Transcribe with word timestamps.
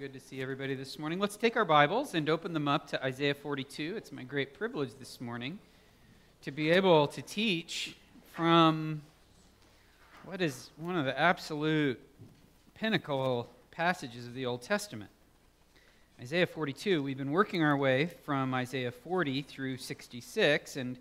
good 0.00 0.14
to 0.14 0.18
see 0.18 0.40
everybody 0.40 0.74
this 0.74 0.98
morning. 0.98 1.18
Let's 1.18 1.36
take 1.36 1.58
our 1.58 1.64
Bibles 1.66 2.14
and 2.14 2.30
open 2.30 2.54
them 2.54 2.68
up 2.68 2.86
to 2.86 3.04
Isaiah 3.04 3.34
42. 3.34 3.96
It's 3.98 4.10
my 4.10 4.22
great 4.22 4.54
privilege 4.54 4.92
this 4.98 5.20
morning 5.20 5.58
to 6.40 6.50
be 6.50 6.70
able 6.70 7.06
to 7.08 7.20
teach 7.20 7.96
from 8.32 9.02
what 10.24 10.40
is 10.40 10.70
one 10.78 10.96
of 10.96 11.04
the 11.04 11.20
absolute 11.20 12.00
pinnacle 12.72 13.50
passages 13.72 14.26
of 14.26 14.32
the 14.32 14.46
Old 14.46 14.62
Testament. 14.62 15.10
Isaiah 16.18 16.46
42, 16.46 17.02
we've 17.02 17.18
been 17.18 17.30
working 17.30 17.62
our 17.62 17.76
way 17.76 18.06
from 18.06 18.54
Isaiah 18.54 18.92
40 18.92 19.42
through 19.42 19.76
66, 19.76 20.76
and 20.76 20.96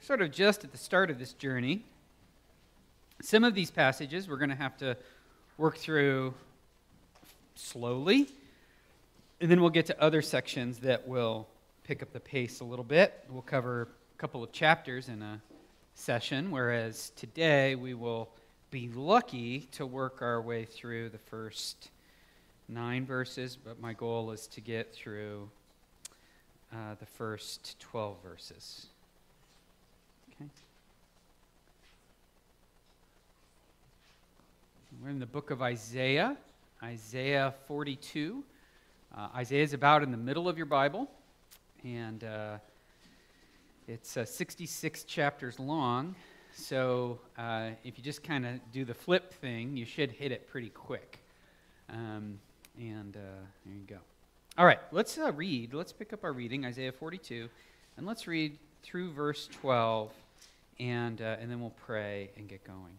sort 0.00 0.22
of 0.22 0.32
just 0.32 0.64
at 0.64 0.72
the 0.72 0.78
start 0.78 1.10
of 1.10 1.18
this 1.18 1.34
journey. 1.34 1.84
Some 3.20 3.44
of 3.44 3.54
these 3.54 3.70
passages 3.70 4.26
we're 4.26 4.38
going 4.38 4.48
to 4.48 4.56
have 4.56 4.78
to 4.78 4.96
work 5.58 5.76
through 5.76 6.32
slowly. 7.58 8.28
And 9.40 9.50
then 9.50 9.60
we'll 9.60 9.70
get 9.70 9.86
to 9.86 10.02
other 10.02 10.22
sections 10.22 10.78
that 10.80 11.06
will 11.06 11.48
pick 11.84 12.02
up 12.02 12.12
the 12.12 12.20
pace 12.20 12.60
a 12.60 12.64
little 12.64 12.84
bit. 12.84 13.24
We'll 13.30 13.42
cover 13.42 13.82
a 13.82 14.18
couple 14.18 14.42
of 14.42 14.52
chapters 14.52 15.08
in 15.08 15.22
a 15.22 15.40
session, 15.94 16.50
whereas 16.50 17.10
today 17.16 17.74
we 17.74 17.94
will 17.94 18.28
be 18.70 18.88
lucky 18.88 19.60
to 19.72 19.86
work 19.86 20.22
our 20.22 20.40
way 20.40 20.64
through 20.64 21.08
the 21.08 21.18
first 21.18 21.90
nine 22.68 23.06
verses, 23.06 23.56
but 23.56 23.80
my 23.80 23.92
goal 23.94 24.30
is 24.30 24.46
to 24.48 24.60
get 24.60 24.94
through 24.94 25.48
uh, 26.72 26.94
the 27.00 27.06
first 27.06 27.80
12 27.80 28.16
verses. 28.22 28.86
Okay? 30.34 30.50
We're 35.02 35.10
in 35.10 35.18
the 35.18 35.26
book 35.26 35.50
of 35.50 35.62
Isaiah. 35.62 36.36
Isaiah 36.82 37.54
42. 37.66 38.44
Uh, 39.16 39.28
Isaiah 39.34 39.64
is 39.64 39.72
about 39.72 40.02
in 40.04 40.12
the 40.12 40.16
middle 40.16 40.48
of 40.48 40.56
your 40.56 40.66
Bible, 40.66 41.10
and 41.82 42.22
uh, 42.22 42.58
it's 43.88 44.16
uh, 44.16 44.24
66 44.24 45.02
chapters 45.04 45.58
long. 45.58 46.14
So 46.54 47.18
uh, 47.36 47.70
if 47.82 47.98
you 47.98 48.04
just 48.04 48.22
kind 48.22 48.46
of 48.46 48.60
do 48.70 48.84
the 48.84 48.94
flip 48.94 49.32
thing, 49.32 49.76
you 49.76 49.84
should 49.84 50.12
hit 50.12 50.30
it 50.30 50.48
pretty 50.48 50.68
quick. 50.68 51.18
Um, 51.90 52.38
and 52.78 53.16
uh, 53.16 53.40
there 53.66 53.74
you 53.74 53.86
go. 53.86 53.98
All 54.56 54.66
right, 54.66 54.80
let's 54.92 55.18
uh, 55.18 55.32
read. 55.32 55.74
Let's 55.74 55.92
pick 55.92 56.12
up 56.12 56.22
our 56.22 56.32
reading, 56.32 56.64
Isaiah 56.64 56.92
42, 56.92 57.48
and 57.96 58.06
let's 58.06 58.28
read 58.28 58.56
through 58.84 59.12
verse 59.12 59.48
12, 59.60 60.12
and, 60.78 61.20
and 61.20 61.50
then 61.50 61.60
we'll 61.60 61.70
pray 61.70 62.30
and 62.36 62.48
get 62.48 62.62
going. 62.62 62.98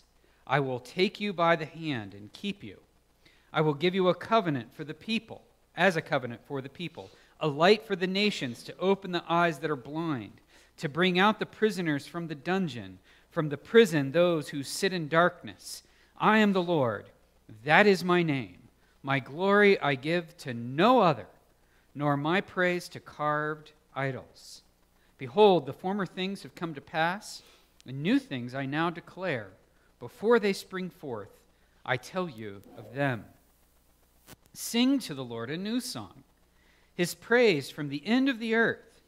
I 0.51 0.59
will 0.59 0.81
take 0.81 1.21
you 1.21 1.31
by 1.31 1.55
the 1.55 1.65
hand 1.65 2.13
and 2.13 2.33
keep 2.33 2.61
you. 2.61 2.79
I 3.53 3.61
will 3.61 3.73
give 3.73 3.95
you 3.95 4.09
a 4.09 4.13
covenant 4.13 4.75
for 4.75 4.83
the 4.83 4.93
people, 4.93 5.43
as 5.77 5.95
a 5.95 6.01
covenant 6.01 6.41
for 6.45 6.61
the 6.61 6.67
people, 6.67 7.09
a 7.39 7.47
light 7.47 7.87
for 7.87 7.95
the 7.95 8.05
nations 8.05 8.61
to 8.63 8.77
open 8.77 9.13
the 9.13 9.23
eyes 9.29 9.59
that 9.59 9.71
are 9.71 9.77
blind, 9.77 10.41
to 10.75 10.89
bring 10.89 11.17
out 11.17 11.39
the 11.39 11.45
prisoners 11.45 12.05
from 12.05 12.27
the 12.27 12.35
dungeon, 12.35 12.99
from 13.29 13.47
the 13.47 13.55
prison 13.55 14.11
those 14.11 14.49
who 14.49 14.61
sit 14.61 14.91
in 14.91 15.07
darkness. 15.07 15.83
I 16.19 16.39
am 16.39 16.51
the 16.51 16.61
Lord. 16.61 17.05
That 17.63 17.87
is 17.87 18.03
my 18.03 18.21
name. 18.21 18.57
My 19.03 19.19
glory 19.19 19.79
I 19.79 19.95
give 19.95 20.35
to 20.39 20.53
no 20.53 20.99
other, 20.99 21.27
nor 21.95 22.17
my 22.17 22.41
praise 22.41 22.89
to 22.89 22.99
carved 22.99 23.71
idols. 23.95 24.63
Behold, 25.17 25.65
the 25.65 25.71
former 25.71 26.05
things 26.05 26.43
have 26.43 26.55
come 26.55 26.73
to 26.73 26.81
pass, 26.81 27.41
and 27.87 28.03
new 28.03 28.19
things 28.19 28.53
I 28.53 28.65
now 28.65 28.89
declare. 28.89 29.51
Before 30.01 30.39
they 30.39 30.51
spring 30.51 30.89
forth, 30.89 31.29
I 31.85 31.95
tell 31.95 32.27
you 32.27 32.63
of 32.75 32.95
them. 32.95 33.23
Sing 34.51 34.97
to 34.99 35.13
the 35.13 35.23
Lord 35.23 35.51
a 35.51 35.57
new 35.57 35.79
song, 35.79 36.23
his 36.95 37.13
praise 37.13 37.69
from 37.69 37.87
the 37.87 38.01
end 38.05 38.27
of 38.27 38.39
the 38.39 38.55
earth. 38.55 38.99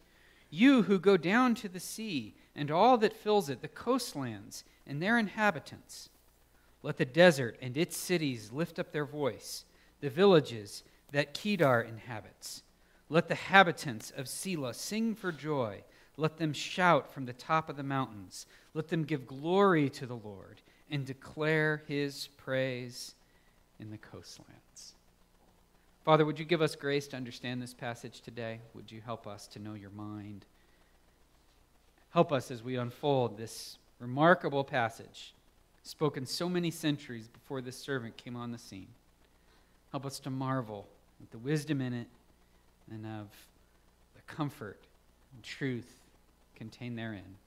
You 0.52 0.84
who 0.84 1.00
go 1.00 1.18
down 1.18 1.56
to 1.56 1.68
the 1.68 1.80
sea 1.80 2.36
and 2.56 2.70
all 2.70 3.00
that 3.00 3.18
fills 3.18 3.50
it, 3.50 3.62
the 3.62 3.68
coastlands 3.68 4.64
and 4.86 5.02
their 5.02 5.18
inhabitants. 5.18 6.10
Let 6.84 6.98
the 6.98 7.06
desert 7.06 7.58
and 7.60 7.76
its 7.76 7.98
cities 7.98 8.52
lift 8.52 8.78
up 8.78 8.92
their 8.92 9.06
voice, 9.06 9.66
the 10.00 10.12
villages 10.12 10.84
that 11.12 11.34
Kedar 11.34 11.82
inhabits. 11.82 12.62
Let 13.10 13.30
the 13.30 13.36
habitants 13.36 14.12
of 14.16 14.28
Sela 14.28 14.76
sing 14.76 15.16
for 15.16 15.32
joy. 15.32 15.84
Let 16.18 16.38
them 16.38 16.54
shout 16.54 17.12
from 17.12 17.26
the 17.26 17.34
top 17.34 17.68
of 17.68 17.78
the 17.78 17.84
mountains. 17.84 18.46
Let 18.76 18.90
them 18.90 19.06
give 19.06 19.26
glory 19.26 19.90
to 19.90 20.06
the 20.06 20.16
Lord 20.16 20.62
and 20.90 21.06
declare 21.06 21.84
his 21.88 22.28
praise 22.38 23.16
in 23.80 23.92
the 23.92 23.98
coastlands. 23.98 24.94
Father, 26.04 26.26
would 26.26 26.38
you 26.38 26.46
give 26.46 26.62
us 26.62 26.76
grace 26.76 27.08
to 27.08 27.18
understand 27.18 27.62
this 27.62 27.74
passage 27.74 28.22
today? 28.22 28.60
Would 28.74 28.92
you 28.92 29.02
help 29.02 29.26
us 29.26 29.48
to 29.48 29.60
know 29.60 29.74
your 29.74 29.90
mind? 29.92 30.46
Help 32.12 32.32
us 32.32 32.52
as 32.52 32.62
we 32.62 32.76
unfold 32.76 33.38
this 33.38 33.78
remarkable 34.00 34.64
passage, 34.64 35.34
spoken 35.84 36.26
so 36.26 36.50
many 36.50 36.70
centuries 36.70 37.28
before 37.28 37.62
this 37.62 37.78
servant 37.78 38.18
came 38.18 38.36
on 38.36 38.52
the 38.52 38.58
scene. 38.58 38.90
Help 39.92 40.06
us 40.06 40.20
to 40.20 40.30
marvel 40.30 40.88
at 41.22 41.32
the 41.32 41.38
wisdom 41.38 41.82
in 41.82 41.94
it 41.94 42.08
and 42.92 43.06
of 43.06 43.28
the 44.16 44.22
comfort 44.28 44.80
and 45.34 45.42
truth 45.42 45.92
contained 46.56 46.98
therein. 46.98 47.38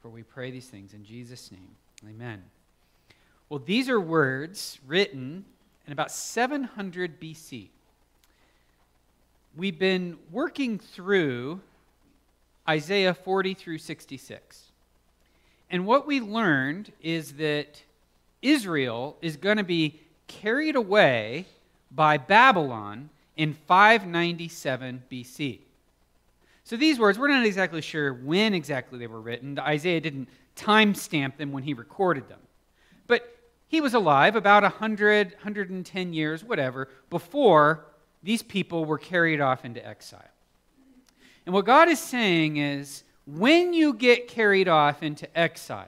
For 0.00 0.08
we 0.08 0.22
pray 0.22 0.50
these 0.50 0.68
things 0.68 0.94
in 0.94 1.04
Jesus' 1.04 1.50
name. 1.50 1.76
Amen. 2.08 2.42
Well, 3.50 3.60
these 3.66 3.88
are 3.88 4.00
words 4.00 4.78
written 4.86 5.44
in 5.84 5.92
about 5.92 6.12
700 6.12 7.20
BC. 7.20 7.66
We've 9.56 9.76
been 9.76 10.18
working 10.30 10.78
through 10.78 11.60
Isaiah 12.68 13.12
40 13.12 13.54
through 13.54 13.78
66. 13.78 14.70
And 15.68 15.84
what 15.84 16.06
we 16.06 16.20
learned 16.20 16.92
is 17.02 17.32
that 17.34 17.82
Israel 18.40 19.16
is 19.20 19.36
going 19.36 19.56
to 19.56 19.64
be 19.64 19.98
carried 20.28 20.76
away 20.76 21.46
by 21.90 22.18
Babylon 22.18 23.10
in 23.36 23.54
597 23.66 25.02
BC. 25.10 25.58
So 26.62 26.76
these 26.76 27.00
words, 27.00 27.18
we're 27.18 27.26
not 27.26 27.44
exactly 27.44 27.80
sure 27.80 28.14
when 28.14 28.54
exactly 28.54 29.00
they 29.00 29.08
were 29.08 29.20
written. 29.20 29.58
Isaiah 29.58 30.00
didn't 30.00 30.28
timestamp 30.54 31.36
them 31.36 31.50
when 31.50 31.64
he 31.64 31.74
recorded 31.74 32.28
them. 32.28 32.38
He 33.70 33.80
was 33.80 33.94
alive 33.94 34.34
about 34.34 34.64
100, 34.64 35.28
110 35.34 36.12
years, 36.12 36.42
whatever, 36.42 36.88
before 37.08 37.86
these 38.20 38.42
people 38.42 38.84
were 38.84 38.98
carried 38.98 39.40
off 39.40 39.64
into 39.64 39.86
exile. 39.86 40.24
And 41.46 41.54
what 41.54 41.66
God 41.66 41.88
is 41.88 42.00
saying 42.00 42.56
is 42.56 43.04
when 43.26 43.72
you 43.72 43.94
get 43.94 44.26
carried 44.26 44.66
off 44.66 45.04
into 45.04 45.38
exile, 45.38 45.86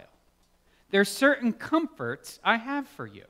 there 0.92 1.00
are 1.00 1.04
certain 1.04 1.52
comforts 1.52 2.38
I 2.44 2.58
have 2.58 2.86
for 2.86 3.04
you. 3.04 3.24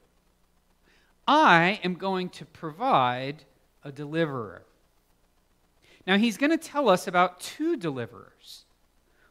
I 1.26 1.81
am 1.82 1.94
going 1.94 2.28
to 2.28 2.44
provide 2.44 3.44
a 3.82 3.90
deliverer. 3.90 4.66
Now, 6.06 6.19
he's 6.19 6.37
going 6.37 6.50
to 6.50 6.58
tell 6.58 6.90
us 6.90 7.06
about 7.06 7.40
two 7.40 7.78
deliverers 7.78 8.66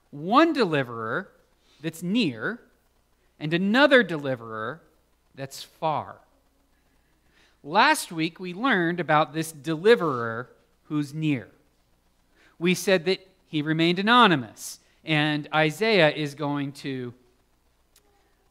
one 0.09 0.51
deliverer 0.51 1.29
that's 1.79 2.01
near, 2.01 2.59
and 3.39 3.53
another 3.53 4.01
deliverer 4.01 4.81
that's 5.41 5.63
far. 5.63 6.17
Last 7.63 8.11
week, 8.11 8.39
we 8.39 8.53
learned 8.53 8.99
about 8.99 9.33
this 9.33 9.51
deliverer 9.51 10.47
who's 10.83 11.15
near. 11.15 11.47
We 12.59 12.75
said 12.75 13.05
that 13.05 13.27
he 13.47 13.63
remained 13.63 13.97
anonymous, 13.97 14.79
and 15.03 15.49
Isaiah 15.51 16.11
is 16.11 16.35
going 16.35 16.73
to 16.73 17.15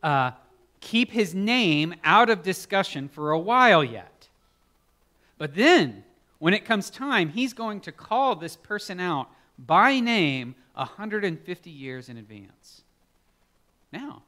uh, 0.02 0.32
keep 0.80 1.12
his 1.12 1.32
name 1.32 1.94
out 2.02 2.28
of 2.28 2.42
discussion 2.42 3.08
for 3.08 3.30
a 3.30 3.38
while 3.38 3.84
yet. 3.84 4.26
But 5.38 5.54
then, 5.54 6.02
when 6.40 6.54
it 6.54 6.64
comes 6.64 6.90
time, 6.90 7.28
he's 7.28 7.52
going 7.52 7.82
to 7.82 7.92
call 7.92 8.34
this 8.34 8.56
person 8.56 8.98
out 8.98 9.28
by 9.56 10.00
name 10.00 10.56
150 10.74 11.70
years 11.70 12.08
in 12.08 12.16
advance. 12.16 12.82
Now, 13.92 14.24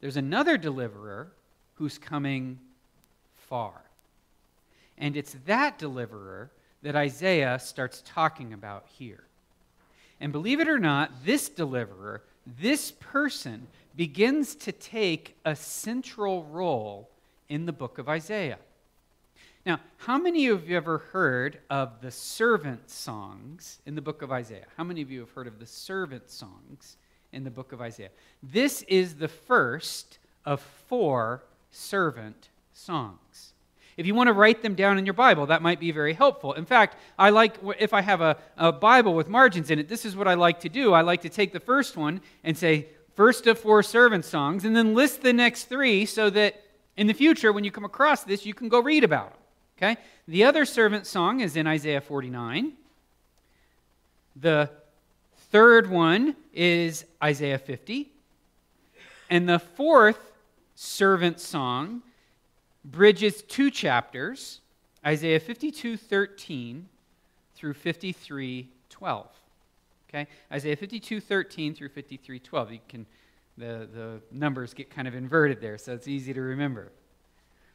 there's 0.00 0.16
another 0.16 0.56
deliverer 0.56 1.32
who's 1.76 1.98
coming 1.98 2.58
far. 3.48 3.82
And 4.98 5.16
it's 5.16 5.36
that 5.46 5.78
deliverer 5.78 6.50
that 6.82 6.96
Isaiah 6.96 7.58
starts 7.58 8.02
talking 8.06 8.52
about 8.52 8.86
here. 8.98 9.24
And 10.20 10.32
believe 10.32 10.60
it 10.60 10.68
or 10.68 10.78
not, 10.78 11.24
this 11.24 11.48
deliverer, 11.48 12.22
this 12.60 12.92
person, 12.92 13.66
begins 13.94 14.54
to 14.54 14.72
take 14.72 15.36
a 15.44 15.56
central 15.56 16.44
role 16.44 17.10
in 17.48 17.66
the 17.66 17.72
book 17.72 17.98
of 17.98 18.08
Isaiah. 18.08 18.58
Now, 19.64 19.80
how 19.98 20.16
many 20.16 20.46
of 20.46 20.68
you 20.68 20.76
have 20.76 20.84
ever 20.84 20.98
heard 20.98 21.58
of 21.68 22.00
the 22.00 22.10
servant 22.10 22.88
songs 22.88 23.80
in 23.84 23.96
the 23.96 24.00
book 24.00 24.22
of 24.22 24.30
Isaiah? 24.30 24.66
How 24.76 24.84
many 24.84 25.02
of 25.02 25.10
you 25.10 25.20
have 25.20 25.30
heard 25.30 25.48
of 25.48 25.58
the 25.58 25.66
servant 25.66 26.30
songs 26.30 26.96
in 27.32 27.42
the 27.42 27.50
book 27.50 27.72
of 27.72 27.80
Isaiah? 27.80 28.10
This 28.42 28.82
is 28.82 29.16
the 29.16 29.28
first 29.28 30.18
of 30.44 30.60
four 30.88 31.42
servant 31.76 32.48
songs. 32.72 33.52
If 33.96 34.06
you 34.06 34.14
want 34.14 34.28
to 34.28 34.32
write 34.32 34.62
them 34.62 34.74
down 34.74 34.98
in 34.98 35.06
your 35.06 35.14
Bible, 35.14 35.46
that 35.46 35.62
might 35.62 35.80
be 35.80 35.90
very 35.90 36.12
helpful. 36.12 36.52
In 36.52 36.66
fact, 36.66 36.96
I 37.18 37.30
like, 37.30 37.56
if 37.78 37.94
I 37.94 38.02
have 38.02 38.20
a, 38.20 38.36
a 38.56 38.70
Bible 38.70 39.14
with 39.14 39.28
margins 39.28 39.70
in 39.70 39.78
it, 39.78 39.88
this 39.88 40.04
is 40.04 40.14
what 40.14 40.28
I 40.28 40.34
like 40.34 40.60
to 40.60 40.68
do. 40.68 40.92
I 40.92 41.00
like 41.00 41.22
to 41.22 41.30
take 41.30 41.52
the 41.52 41.60
first 41.60 41.96
one 41.96 42.20
and 42.44 42.56
say, 42.56 42.88
first 43.14 43.46
of 43.46 43.58
four 43.58 43.82
servant 43.82 44.24
songs, 44.26 44.64
and 44.64 44.76
then 44.76 44.94
list 44.94 45.22
the 45.22 45.32
next 45.32 45.64
three 45.64 46.04
so 46.04 46.28
that 46.30 46.62
in 46.96 47.06
the 47.06 47.14
future, 47.14 47.52
when 47.52 47.64
you 47.64 47.70
come 47.70 47.84
across 47.84 48.24
this, 48.24 48.44
you 48.44 48.52
can 48.52 48.68
go 48.68 48.80
read 48.80 49.04
about 49.04 49.30
them. 49.30 49.38
Okay? 49.78 50.00
The 50.28 50.44
other 50.44 50.64
servant 50.64 51.06
song 51.06 51.40
is 51.40 51.56
in 51.56 51.66
Isaiah 51.66 52.00
49. 52.00 52.72
The 54.36 54.70
third 55.50 55.88
one 55.88 56.36
is 56.52 57.04
Isaiah 57.22 57.58
50. 57.58 58.10
And 59.30 59.48
the 59.48 59.58
fourth 59.58 60.18
servant 60.76 61.40
song 61.40 62.02
bridges 62.84 63.42
two 63.42 63.70
chapters, 63.70 64.60
Isaiah 65.04 65.40
52 65.40 65.96
13 65.96 66.88
through 67.56 67.74
53 67.74 68.68
12. 68.90 69.28
Okay? 70.08 70.26
Isaiah 70.52 70.76
52 70.76 71.20
13 71.20 71.74
through 71.74 71.88
53 71.88 72.38
12. 72.38 72.72
You 72.72 72.78
can, 72.88 73.06
the, 73.58 73.88
the 73.92 74.20
numbers 74.30 74.74
get 74.74 74.90
kind 74.90 75.08
of 75.08 75.14
inverted 75.14 75.60
there, 75.60 75.78
so 75.78 75.92
it's 75.94 76.06
easy 76.06 76.32
to 76.32 76.40
remember. 76.40 76.92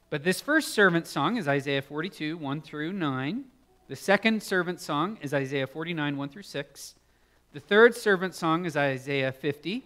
But 0.10 0.24
this 0.24 0.40
first 0.40 0.70
servant 0.70 1.08
song 1.08 1.38
is 1.38 1.48
Isaiah 1.48 1.82
42 1.82 2.38
1 2.38 2.62
through 2.62 2.94
9. 2.94 3.44
The 3.88 3.96
second 3.96 4.44
servant 4.44 4.80
song 4.80 5.18
is 5.22 5.34
Isaiah 5.34 5.68
49 5.68 6.18
1 6.18 6.30
through 6.30 6.44
6. 6.44 6.96
The 7.54 7.60
third 7.60 7.96
servant 7.96 8.36
song 8.36 8.66
is 8.66 8.78
Isaiah 8.78 9.32
50. 9.32 9.84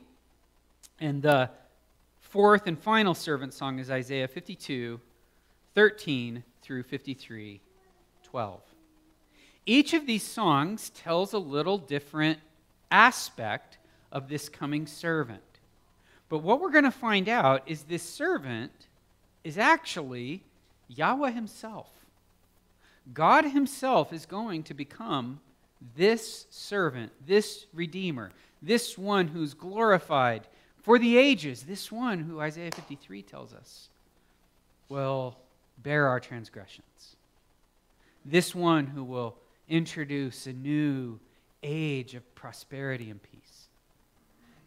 And 0.99 1.21
the 1.21 1.49
fourth 2.35 2.67
and 2.67 2.77
final 2.77 3.13
servant 3.13 3.53
song 3.53 3.79
is 3.79 3.89
Isaiah 3.89 4.27
52 4.27 4.99
13 5.73 6.43
through 6.61 6.83
53 6.83 7.61
12. 8.23 8.61
Each 9.65 9.93
of 9.93 10.05
these 10.05 10.23
songs 10.23 10.89
tells 10.89 11.31
a 11.31 11.39
little 11.39 11.77
different 11.77 12.39
aspect 12.91 13.77
of 14.11 14.27
this 14.27 14.49
coming 14.49 14.85
servant. 14.85 15.39
But 16.27 16.39
what 16.39 16.59
we're 16.59 16.71
going 16.71 16.83
to 16.83 16.91
find 16.91 17.29
out 17.29 17.63
is 17.67 17.83
this 17.83 18.03
servant 18.03 18.87
is 19.45 19.57
actually 19.57 20.43
Yahweh 20.89 21.31
Himself. 21.31 21.89
God 23.13 23.45
Himself 23.45 24.11
is 24.11 24.25
going 24.25 24.63
to 24.63 24.73
become 24.73 25.39
this 25.95 26.47
servant, 26.49 27.13
this 27.25 27.65
redeemer, 27.73 28.31
this 28.61 28.97
one 28.97 29.29
who's 29.29 29.53
glorified 29.53 30.49
for 30.85 30.99
the 30.99 31.17
ages, 31.17 31.63
this 31.63 31.91
one 31.91 32.19
who 32.19 32.39
Isaiah 32.39 32.69
53 32.69 33.23
tells 33.23 33.53
us 33.55 33.89
will 34.87 35.35
bear 35.79 36.07
our 36.07 36.19
transgressions. 36.19 37.15
This 38.23 38.53
one 38.53 38.85
who 38.85 39.03
will 39.03 39.35
introduce 39.67 40.45
a 40.45 40.53
new 40.53 41.19
age 41.63 42.13
of 42.13 42.35
prosperity 42.35 43.09
and 43.09 43.19
peace. 43.23 43.67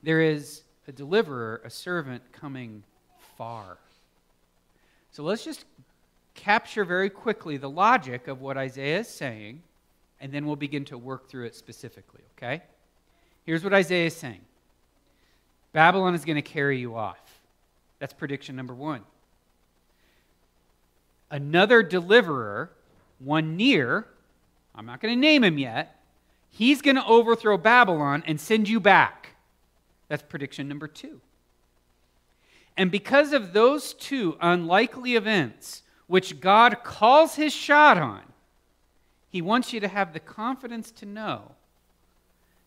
There 0.03 0.21
is 0.21 0.63
a 0.89 0.93
deliverer, 0.93 1.61
a 1.65 1.71
servant 1.71 2.25
coming 2.33 2.83
far. 3.37 3.79
So 5.13 5.23
let's 5.23 5.45
just 5.45 5.67
capture 6.35 6.85
very 6.85 7.11
quickly 7.11 7.59
the 7.59 7.71
logic 7.71 8.27
of 8.27 8.41
what 8.41 8.57
Isaiah 8.57 8.99
is 8.99 9.09
saying, 9.09 9.63
and 10.21 10.33
then 10.33 10.47
we'll 10.47 10.57
begin 10.57 10.85
to 10.87 10.99
work 10.99 11.29
through 11.29 11.45
it 11.45 11.55
specifically, 11.55 12.23
okay? 12.37 12.65
Here's 13.45 13.63
what 13.63 13.73
Isaiah 13.73 14.07
is 14.07 14.17
saying 14.17 14.41
Babylon 15.79 16.17
is 16.17 16.25
going 16.25 16.35
to 16.35 16.43
carry 16.43 16.81
you 16.81 16.97
off. 16.97 17.21
That's 18.01 18.13
prediction 18.13 18.57
number 18.57 18.75
one 18.75 19.05
another 21.31 21.85
deliverer, 21.85 22.73
one 23.21 23.57
near, 23.57 24.09
I'm 24.75 24.87
not 24.87 25.01
going 25.01 25.15
to 25.15 25.21
name 25.21 25.45
him 25.45 25.57
yet, 25.57 26.01
he's 26.51 26.83
going 26.83 26.97
to 26.97 27.07
overthrow 27.07 27.57
Babylon 27.57 28.25
and 28.27 28.41
send 28.41 28.69
you 28.69 28.81
back. 28.81 29.37
That's 30.09 30.25
prediction 30.25 30.67
number 30.67 30.89
two. 30.89 31.21
And 32.77 32.91
because 32.91 33.33
of 33.33 33.53
those 33.53 33.95
two 33.95 34.37
unlikely 34.41 35.15
events, 35.15 35.85
which 36.09 36.41
God 36.41 36.83
calls 36.83 37.37
his 37.37 37.53
shot 37.53 37.99
on, 37.99 38.23
he 39.31 39.41
wants 39.41 39.73
you 39.73 39.79
to 39.79 39.87
have 39.87 40.13
the 40.13 40.19
confidence 40.19 40.91
to 40.91 41.07
know 41.07 41.53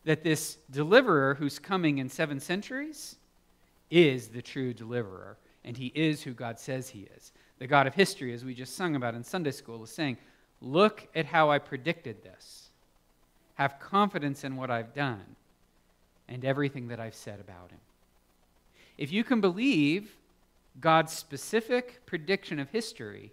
that 0.03 0.23
this 0.23 0.57
deliverer 0.69 1.35
who's 1.35 1.59
coming 1.59 1.99
in 1.99 2.09
seven 2.09 2.39
centuries 2.39 3.17
is 3.89 4.29
the 4.29 4.41
true 4.41 4.73
deliverer, 4.73 5.37
and 5.63 5.77
he 5.77 5.91
is 5.93 6.23
who 6.23 6.33
God 6.33 6.59
says 6.59 6.89
he 6.89 7.07
is 7.15 7.31
the 7.61 7.67
God 7.67 7.85
of 7.85 7.93
history, 7.93 8.33
as 8.33 8.43
we 8.43 8.55
just 8.55 8.75
sung 8.75 8.95
about 8.95 9.13
in 9.13 9.23
Sunday 9.23 9.51
school, 9.51 9.83
is 9.83 9.91
saying, 9.91 10.17
Look 10.61 11.07
at 11.13 11.27
how 11.27 11.51
I 11.51 11.59
predicted 11.59 12.23
this. 12.23 12.71
Have 13.53 13.79
confidence 13.79 14.43
in 14.43 14.55
what 14.55 14.71
I've 14.71 14.95
done 14.95 15.35
and 16.27 16.43
everything 16.43 16.87
that 16.87 16.99
I've 16.99 17.13
said 17.13 17.39
about 17.39 17.69
him. 17.69 17.77
If 18.97 19.11
you 19.11 19.23
can 19.23 19.41
believe 19.41 20.15
God's 20.79 21.13
specific 21.13 22.03
prediction 22.07 22.57
of 22.57 22.71
history, 22.71 23.31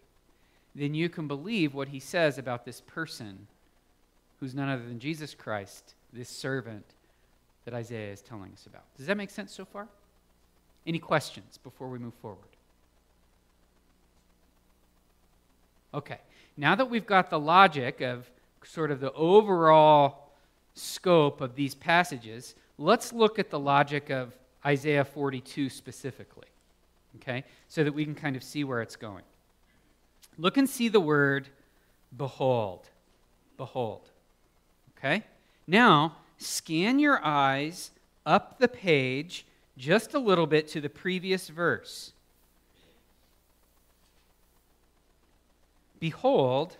then 0.75 0.93
you 0.93 1.09
can 1.09 1.27
believe 1.27 1.73
what 1.73 1.89
he 1.89 1.99
says 1.99 2.37
about 2.37 2.67
this 2.67 2.83
person 2.83 3.47
who's 4.41 4.55
none 4.55 4.69
other 4.69 4.85
than 4.85 5.01
Jesus 5.01 5.35
Christ, 5.35 5.95
this 6.13 6.29
servant 6.29 6.85
that 7.65 7.75
Isaiah 7.75 8.13
is 8.13 8.21
telling 8.21 8.53
us 8.53 8.67
about. 8.67 8.85
Does 8.97 9.07
that 9.07 9.17
make 9.17 9.31
sense 9.31 9.53
so 9.53 9.65
far? 9.65 9.89
Any 10.87 10.99
questions 10.99 11.59
before 11.63 11.89
we 11.89 11.99
move 11.99 12.15
forward? 12.15 12.39
Okay, 15.93 16.19
now 16.57 16.75
that 16.75 16.89
we've 16.89 17.07
got 17.07 17.31
the 17.31 17.39
logic 17.39 18.01
of 18.01 18.31
sort 18.63 18.91
of 18.91 19.01
the 19.01 19.13
overall 19.13 20.31
scope 20.75 21.41
of 21.41 21.55
these 21.55 21.75
passages, 21.75 22.55
let's 22.79 23.13
look 23.13 23.39
at 23.39 23.51
the 23.51 23.59
logic 23.59 24.11
of 24.11 24.35
Isaiah 24.65 25.05
42 25.05 25.71
specifically, 25.71 26.49
okay, 27.17 27.45
so 27.69 27.85
that 27.85 27.93
we 27.93 28.05
can 28.05 28.15
kind 28.15 28.37
of 28.37 28.43
see 28.43 28.65
where 28.65 28.83
it's 28.83 28.97
going. 28.97 29.25
Look 30.37 30.57
and 30.57 30.69
see 30.69 30.89
the 30.89 31.01
word 31.01 31.49
behold. 32.17 32.89
Behold. 33.57 34.03
Okay? 34.97 35.25
Now, 35.71 36.17
scan 36.39 36.99
your 36.99 37.23
eyes 37.23 37.91
up 38.25 38.59
the 38.59 38.69
page 38.69 39.45
just 39.77 40.15
a 40.15 40.19
little 40.19 40.47
bit 40.47 40.67
to 40.69 40.81
the 40.81 40.89
previous 40.89 41.49
verse. 41.49 42.13
Behold, 46.01 46.79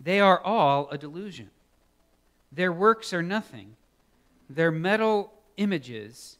they 0.00 0.18
are 0.18 0.40
all 0.40 0.88
a 0.90 0.98
delusion. 0.98 1.50
Their 2.50 2.72
works 2.72 3.12
are 3.12 3.22
nothing, 3.22 3.76
their 4.50 4.72
metal 4.72 5.32
images 5.56 6.38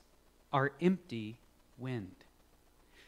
are 0.53 0.73
empty 0.81 1.37
wind. 1.79 2.15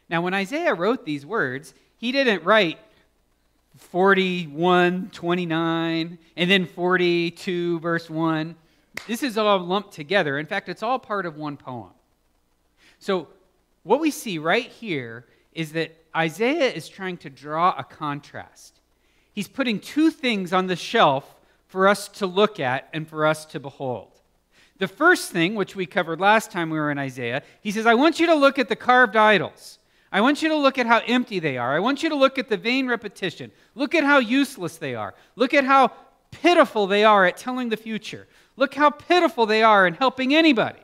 Now, 0.08 0.22
when 0.22 0.34
Isaiah 0.34 0.74
wrote 0.74 1.04
these 1.04 1.26
words, 1.26 1.74
he 1.96 2.12
didn't 2.12 2.44
write 2.44 2.78
41, 3.76 5.10
29, 5.12 6.18
and 6.36 6.50
then 6.50 6.66
42, 6.66 7.80
verse 7.80 8.10
1. 8.10 8.56
This 9.06 9.22
is 9.22 9.38
all 9.38 9.58
lumped 9.60 9.92
together. 9.92 10.38
In 10.38 10.46
fact, 10.46 10.68
it's 10.68 10.82
all 10.82 10.98
part 10.98 11.26
of 11.26 11.36
one 11.36 11.56
poem. 11.56 11.90
So, 12.98 13.28
what 13.82 14.00
we 14.00 14.10
see 14.10 14.38
right 14.38 14.66
here 14.66 15.24
is 15.52 15.72
that 15.72 15.96
Isaiah 16.14 16.70
is 16.70 16.88
trying 16.88 17.16
to 17.18 17.30
draw 17.30 17.74
a 17.76 17.84
contrast. 17.84 18.80
he's 19.32 19.48
putting 19.48 19.78
two 19.78 20.10
things 20.10 20.52
on 20.52 20.66
the 20.66 20.76
shelf 20.76 21.36
for 21.66 21.86
us 21.86 22.08
to 22.08 22.26
look 22.26 22.58
at 22.60 22.88
and 22.92 23.08
for 23.08 23.24
us 23.24 23.46
to 23.46 23.60
behold. 23.60 24.20
The 24.78 24.88
first 24.88 25.30
thing, 25.30 25.54
which 25.54 25.76
we 25.76 25.86
covered 25.86 26.20
last 26.20 26.50
time 26.50 26.68
we 26.68 26.78
were 26.78 26.90
in 26.90 26.98
Isaiah, 26.98 27.42
he 27.60 27.70
says, 27.70 27.86
I 27.86 27.94
want 27.94 28.18
you 28.18 28.26
to 28.26 28.34
look 28.34 28.58
at 28.58 28.68
the 28.68 28.76
carved 28.76 29.14
idols. 29.14 29.78
I 30.12 30.20
want 30.20 30.42
you 30.42 30.48
to 30.48 30.56
look 30.56 30.78
at 30.78 30.86
how 30.86 30.98
empty 31.06 31.38
they 31.38 31.56
are. 31.56 31.74
I 31.74 31.78
want 31.78 32.02
you 32.02 32.08
to 32.08 32.16
look 32.16 32.38
at 32.38 32.48
the 32.48 32.56
vain 32.56 32.88
repetition. 32.88 33.52
Look 33.74 33.94
at 33.94 34.04
how 34.04 34.18
useless 34.18 34.76
they 34.76 34.94
are. 34.94 35.14
Look 35.36 35.54
at 35.54 35.64
how 35.64 35.92
pitiful 36.30 36.86
they 36.86 37.04
are 37.04 37.26
at 37.26 37.36
telling 37.36 37.68
the 37.68 37.76
future. 37.76 38.26
Look 38.56 38.74
how 38.74 38.90
pitiful 38.90 39.46
they 39.46 39.62
are 39.62 39.86
in 39.86 39.94
helping 39.94 40.34
anybody. 40.34 40.80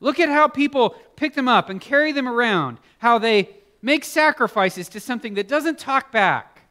Look 0.00 0.18
at 0.18 0.28
how 0.28 0.48
people 0.48 0.96
pick 1.14 1.34
them 1.34 1.46
up 1.46 1.68
and 1.68 1.80
carry 1.80 2.10
them 2.10 2.28
around, 2.28 2.78
how 2.98 3.18
they 3.18 3.48
make 3.80 4.04
sacrifices 4.04 4.88
to 4.88 5.00
something 5.00 5.34
that 5.34 5.46
doesn't 5.46 5.78
talk 5.78 6.10
back, 6.10 6.62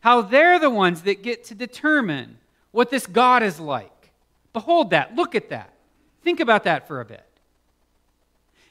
how 0.00 0.20
they're 0.20 0.58
the 0.58 0.70
ones 0.70 1.02
that 1.02 1.22
get 1.22 1.44
to 1.44 1.54
determine 1.54 2.36
what 2.72 2.90
this 2.90 3.06
God 3.06 3.42
is 3.42 3.58
like. 3.58 4.10
Behold 4.52 4.90
that. 4.90 5.16
Look 5.16 5.34
at 5.34 5.48
that. 5.48 5.72
Think 6.22 6.40
about 6.40 6.64
that 6.64 6.86
for 6.86 7.00
a 7.00 7.04
bit. 7.04 7.24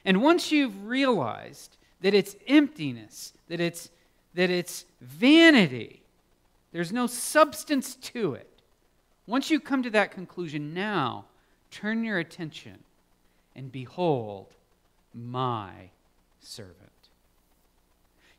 And 0.04 0.22
once 0.22 0.52
you've 0.52 0.86
realized 0.86 1.76
that 2.00 2.14
it's 2.14 2.36
emptiness, 2.46 3.32
that 3.48 3.60
it's, 3.60 3.90
that 4.34 4.50
it's 4.50 4.84
vanity, 5.00 6.02
there's 6.72 6.92
no 6.92 7.06
substance 7.06 7.96
to 7.96 8.34
it. 8.34 8.48
Once 9.26 9.50
you 9.50 9.60
come 9.60 9.82
to 9.82 9.90
that 9.90 10.10
conclusion, 10.10 10.72
now 10.74 11.24
turn 11.70 12.04
your 12.04 12.18
attention 12.18 12.78
and 13.54 13.70
behold 13.70 14.54
my 15.14 15.70
servant. 16.40 16.76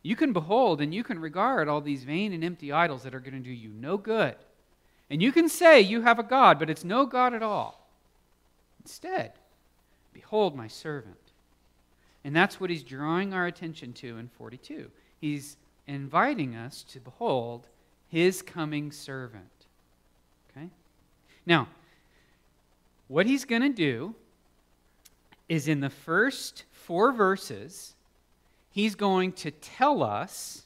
You 0.04 0.16
can 0.16 0.34
behold 0.34 0.82
and 0.82 0.94
you 0.94 1.04
can 1.04 1.20
regard 1.20 1.68
all 1.68 1.82
these 1.82 2.04
vain 2.04 2.34
and 2.34 2.44
empty 2.44 2.72
idols 2.72 3.04
that 3.04 3.14
are 3.14 3.20
going 3.20 3.36
to 3.36 3.40
do 3.40 3.52
you 3.52 3.70
no 3.70 3.98
good. 3.98 4.36
And 5.10 5.22
you 5.22 5.32
can 5.32 5.50
say 5.50 5.82
you 5.82 6.02
have 6.02 6.20
a 6.20 6.24
God, 6.24 6.58
but 6.58 6.70
it's 6.70 6.84
no 6.84 7.06
God 7.06 7.34
at 7.34 7.44
all. 7.44 7.88
Instead, 8.84 9.34
behold 10.14 10.56
my 10.56 10.68
servant. 10.68 11.18
And 12.24 12.36
that's 12.36 12.60
what 12.60 12.70
he's 12.70 12.84
drawing 12.84 13.34
our 13.34 13.48
attention 13.48 13.94
to 13.94 14.18
in 14.18 14.28
42. 14.28 14.90
He's 15.20 15.58
inviting 15.88 16.56
us 16.56 16.84
to 16.92 17.00
behold 17.00 17.68
his 18.08 18.42
coming 18.42 18.92
servant. 18.92 19.46
Okay? 20.52 20.68
Now, 21.46 21.68
what 23.08 23.26
he's 23.26 23.46
going 23.46 23.64
to 23.64 23.70
do 23.70 24.16
is 25.50 25.68
in 25.68 25.80
the 25.80 25.90
first 25.90 26.64
four 26.72 27.12
verses, 27.12 27.94
he's 28.70 28.96
going 28.96 29.34
to 29.34 29.52
tell 29.52 30.04
us 30.04 30.64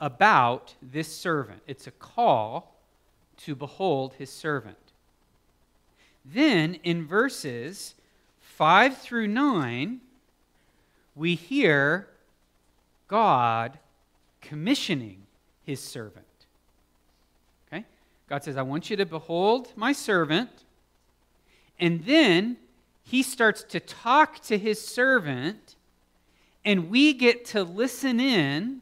about 0.00 0.74
this 0.82 1.14
servant. 1.14 1.62
It's 1.66 1.86
a 1.86 1.92
call 1.92 2.76
to 3.38 3.54
behold 3.54 4.14
his 4.14 4.30
servant. 4.30 4.76
Then 6.24 6.74
in 6.84 7.06
verses 7.06 7.94
5 8.40 8.98
through 8.98 9.28
9, 9.28 10.00
we 11.14 11.34
hear 11.34 12.08
God 13.08 13.78
commissioning 14.40 15.22
his 15.64 15.80
servant. 15.80 16.26
Okay? 17.68 17.84
God 18.28 18.44
says, 18.44 18.56
I 18.56 18.62
want 18.62 18.90
you 18.90 18.96
to 18.96 19.06
behold 19.06 19.72
my 19.76 19.92
servant. 19.92 20.50
And 21.78 22.04
then 22.04 22.56
he 23.04 23.22
starts 23.22 23.62
to 23.64 23.80
talk 23.80 24.40
to 24.44 24.56
his 24.56 24.80
servant, 24.80 25.76
and 26.64 26.90
we 26.90 27.12
get 27.12 27.44
to 27.46 27.62
listen 27.62 28.20
in 28.20 28.80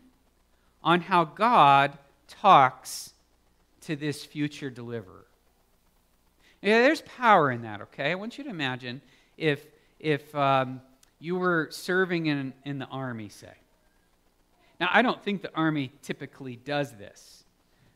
on 0.85 1.01
how 1.01 1.25
God 1.25 1.99
talks 2.29 3.13
to 3.83 3.97
this 3.97 4.25
future 4.25 4.71
deliverer. 4.71 5.27
Yeah, 6.61 6.83
there's 6.83 7.03
power 7.03 7.51
in 7.51 7.63
that, 7.63 7.81
okay? 7.83 8.13
I 8.13 8.15
want 8.15 8.39
you 8.39 8.45
to 8.45 8.51
imagine 8.51 9.01
if, 9.37 9.67
if 9.99 10.33
um, 10.35 10.81
you 11.23 11.37
were 11.37 11.69
serving 11.71 12.27
in, 12.27 12.53
in 12.65 12.81
the 12.81 12.87
army, 12.87 13.29
say. 13.29 13.55
Now, 14.81 14.89
I 14.93 15.03
don't 15.03 15.23
think 15.23 15.41
the 15.41 15.55
army 15.55 15.93
typically 16.03 16.57
does 16.57 16.91
this. 16.95 17.45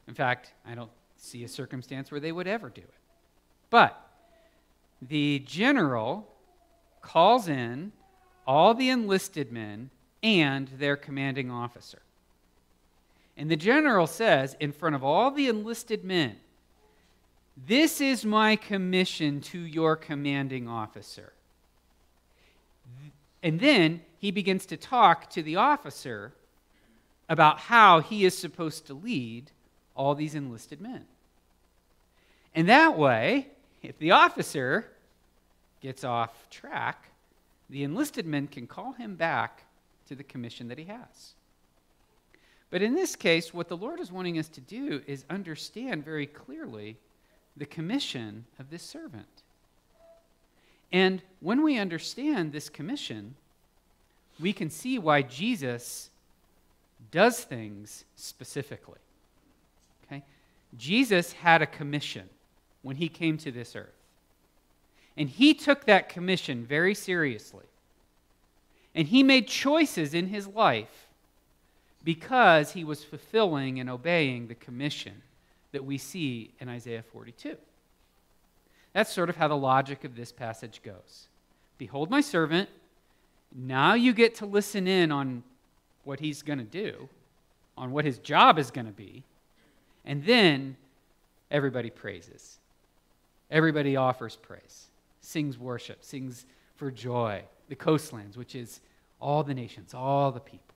In 0.07 0.15
fact, 0.15 0.53
I 0.65 0.77
don't 0.77 0.93
see 1.17 1.43
a 1.43 1.49
circumstance 1.49 2.13
where 2.13 2.21
they 2.21 2.31
would 2.31 2.47
ever 2.47 2.71
do 2.71 2.83
it. 2.83 2.95
But 3.69 4.01
the 5.03 5.41
general 5.41 6.29
calls 7.03 7.49
in 7.49 7.91
all 8.47 8.75
the 8.75 8.91
enlisted 8.91 9.51
men 9.51 9.91
and 10.23 10.69
their 10.79 10.97
commanding 10.97 11.51
officer. 11.51 12.03
And 13.37 13.51
the 13.51 13.57
general 13.57 14.07
says, 14.07 14.57
in 14.61 14.71
front 14.71 14.95
of 14.95 15.03
all 15.03 15.33
the 15.33 15.49
enlisted 15.49 16.05
men, 16.05 16.37
This 17.57 18.01
is 18.01 18.25
my 18.25 18.55
commission 18.55 19.41
to 19.41 19.59
your 19.59 19.97
commanding 19.97 20.69
officer. 20.69 21.33
And 23.43 23.61
then 23.61 24.03
he 24.19 24.31
begins 24.31 24.67
to 24.67 24.77
talk 24.77 25.31
to 25.31 25.43
the 25.43 25.57
officer 25.57 26.33
about 27.29 27.59
how 27.59 28.01
he 28.01 28.25
is 28.25 28.37
supposed 28.37 28.87
to 28.87 28.95
lead 28.95 29.51
all 29.95 30.15
these 30.15 30.35
enlisted 30.35 30.81
men. 30.81 31.05
And 32.55 32.69
that 32.69 32.97
way, 32.97 33.49
if 33.83 33.99
the 33.99 34.13
officer 34.13 34.87
gets 35.81 36.05
off 36.05 36.49
track, 36.51 37.11
the 37.69 37.83
enlisted 37.85 38.27
men 38.27 38.47
can 38.47 38.67
call 38.67 38.93
him 38.93 39.17
back 39.17 39.65
to 40.09 40.15
the 40.15 40.25
commission 40.25 40.69
that 40.69 40.79
he 40.79 40.85
has. 40.85 41.35
But 42.71 42.83
in 42.83 42.95
this 42.95 43.17
case, 43.17 43.55
what 43.55 43.69
the 43.69 43.77
Lord 43.77 44.01
is 44.01 44.11
wanting 44.11 44.39
us 44.39 44.49
to 44.51 44.61
do 44.61 45.03
is 45.07 45.25
understand 45.31 46.05
very 46.05 46.27
clearly 46.27 46.97
the 47.57 47.67
commission 47.67 48.45
of 48.59 48.71
this 48.71 48.83
servant. 48.83 49.43
And 50.93 51.23
when 51.41 51.63
we 51.63 51.79
understand 51.79 52.53
this 52.53 52.69
commission, 52.69 53.35
we 54.39 54.53
can 54.53 54.71
see 54.71 54.99
why 54.99 55.23
Jesus 55.23 56.11
does 57.11 57.41
things 57.41 58.05
specifically. 58.17 58.99
Okay? 60.05 60.23
Jesus 60.77 61.33
had 61.33 61.63
a 61.63 61.67
commission 61.67 62.29
when 62.83 62.97
he 62.97 63.09
came 63.09 63.39
to 63.39 63.51
this 63.51 63.75
earth. 63.75 63.89
And 65.17 65.29
he 65.29 65.55
took 65.55 65.87
that 65.87 66.09
commission 66.09 66.65
very 66.65 66.95
seriously. 66.95 67.65
And 68.95 69.09
he 69.09 69.23
made 69.23 69.49
choices 69.49 70.15
in 70.15 70.29
his 70.29 70.47
life 70.47 71.09
because 72.05 72.73
he 72.73 72.85
was 72.85 73.03
fulfilling 73.03 73.81
and 73.81 73.91
obeying 73.91 74.47
the 74.47 74.55
commission 74.55 75.23
that 75.73 75.85
we 75.85 75.99
see 75.99 76.53
in 76.61 76.69
Isaiah 76.69 77.03
42. 77.03 77.57
That's 78.97 79.13
sort 79.13 79.29
of 79.29 79.37
how 79.37 79.49
the 79.49 79.59
logic 79.59 80.05
of 80.05 80.17
this 80.17 80.33
passage 80.33 80.81
goes. 80.83 81.29
Behold 81.77 82.09
my 82.09 82.23
servant. 82.23 82.71
Now 83.55 83.93
you 83.93 84.15
get 84.15 84.37
to 84.37 84.47
listen 84.47 84.89
in 84.89 85.13
on 85.13 85.43
what 86.05 86.19
he's 86.19 86.41
going 86.41 86.61
to 86.61 86.65
do, 86.65 87.07
on 87.77 87.93
what 87.93 88.07
his 88.07 88.17
job 88.17 88.59
is 88.59 88.71
going 88.71 88.87
to 88.87 88.95
be. 88.95 89.23
And 90.07 90.25
then 90.25 90.79
everybody 91.51 91.91
praises. 91.91 92.57
Everybody 93.51 93.97
offers 93.97 94.37
praise, 94.37 94.87
sings 95.21 95.59
worship, 95.59 96.03
sings 96.03 96.47
for 96.77 96.91
joy. 96.91 97.43
The 97.69 97.77
coastlands, 97.77 98.39
which 98.39 98.55
is 98.55 98.81
all 99.21 99.43
the 99.43 99.53
nations, 99.53 99.93
all 99.93 100.33
the 100.33 100.41
people. 100.41 100.75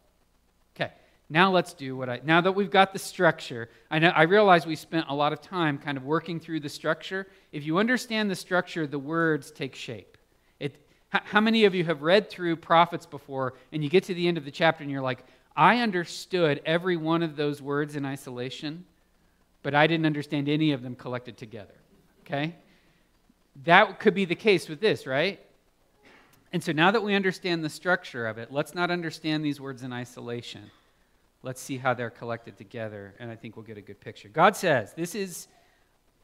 Now 1.32 1.52
let's 1.52 1.72
do 1.72 1.96
what 1.96 2.10
I. 2.10 2.20
Now 2.24 2.40
that 2.40 2.52
we've 2.52 2.70
got 2.70 2.92
the 2.92 2.98
structure, 2.98 3.70
I 3.88 4.00
know 4.00 4.08
I 4.08 4.22
realize 4.22 4.66
we 4.66 4.74
spent 4.74 5.06
a 5.08 5.14
lot 5.14 5.32
of 5.32 5.40
time 5.40 5.78
kind 5.78 5.96
of 5.96 6.04
working 6.04 6.40
through 6.40 6.58
the 6.58 6.68
structure. 6.68 7.28
If 7.52 7.64
you 7.64 7.78
understand 7.78 8.28
the 8.28 8.34
structure, 8.34 8.84
the 8.84 8.98
words 8.98 9.52
take 9.52 9.76
shape. 9.76 10.18
It. 10.58 10.74
How 11.10 11.40
many 11.40 11.64
of 11.64 11.74
you 11.74 11.84
have 11.84 12.02
read 12.02 12.28
through 12.28 12.56
prophets 12.56 13.06
before, 13.06 13.54
and 13.70 13.84
you 13.84 13.88
get 13.88 14.04
to 14.04 14.14
the 14.14 14.26
end 14.26 14.38
of 14.38 14.44
the 14.44 14.50
chapter, 14.50 14.82
and 14.82 14.90
you're 14.90 15.00
like, 15.00 15.24
I 15.56 15.78
understood 15.78 16.60
every 16.66 16.96
one 16.96 17.22
of 17.22 17.36
those 17.36 17.62
words 17.62 17.94
in 17.94 18.04
isolation, 18.04 18.84
but 19.62 19.72
I 19.72 19.86
didn't 19.86 20.06
understand 20.06 20.48
any 20.48 20.72
of 20.72 20.82
them 20.82 20.96
collected 20.96 21.36
together. 21.36 21.74
Okay? 22.26 22.56
That 23.64 24.00
could 24.00 24.14
be 24.14 24.24
the 24.24 24.34
case 24.34 24.68
with 24.68 24.80
this, 24.80 25.06
right? 25.06 25.38
And 26.52 26.62
so 26.62 26.72
now 26.72 26.90
that 26.90 27.04
we 27.04 27.14
understand 27.14 27.62
the 27.62 27.68
structure 27.68 28.26
of 28.26 28.38
it, 28.38 28.50
let's 28.50 28.74
not 28.74 28.90
understand 28.90 29.44
these 29.44 29.60
words 29.60 29.84
in 29.84 29.92
isolation. 29.92 30.72
Let's 31.42 31.60
see 31.60 31.78
how 31.78 31.94
they're 31.94 32.10
collected 32.10 32.58
together, 32.58 33.14
and 33.18 33.30
I 33.30 33.36
think 33.36 33.56
we'll 33.56 33.64
get 33.64 33.78
a 33.78 33.82
good 33.82 34.00
picture. 34.00 34.28
God 34.28 34.56
says, 34.56 34.92
This 34.92 35.14
is, 35.14 35.48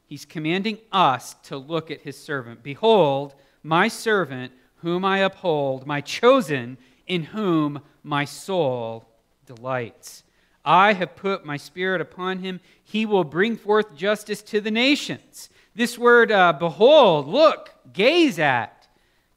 He's 0.05 0.25
commanding 0.25 0.77
us 0.91 1.33
to 1.43 1.57
look 1.57 1.89
at 1.89 2.01
His 2.01 2.17
servant. 2.17 2.61
Behold, 2.61 3.33
my 3.63 3.87
servant, 3.87 4.51
whom 4.77 5.03
I 5.03 5.19
uphold, 5.19 5.87
my 5.87 6.01
chosen, 6.01 6.77
in 7.07 7.23
whom 7.23 7.81
my 8.03 8.25
soul 8.25 9.07
delights. 9.45 10.23
I 10.63 10.93
have 10.93 11.15
put 11.15 11.45
my 11.45 11.57
spirit 11.57 12.01
upon 12.01 12.39
him. 12.39 12.59
He 12.83 13.05
will 13.05 13.23
bring 13.23 13.55
forth 13.55 13.95
justice 13.95 14.41
to 14.43 14.59
the 14.59 14.69
nations. 14.69 15.49
This 15.73 15.97
word, 15.97 16.31
uh, 16.31 16.53
behold, 16.53 17.27
look, 17.27 17.73
gaze 17.93 18.37
at, 18.37 18.87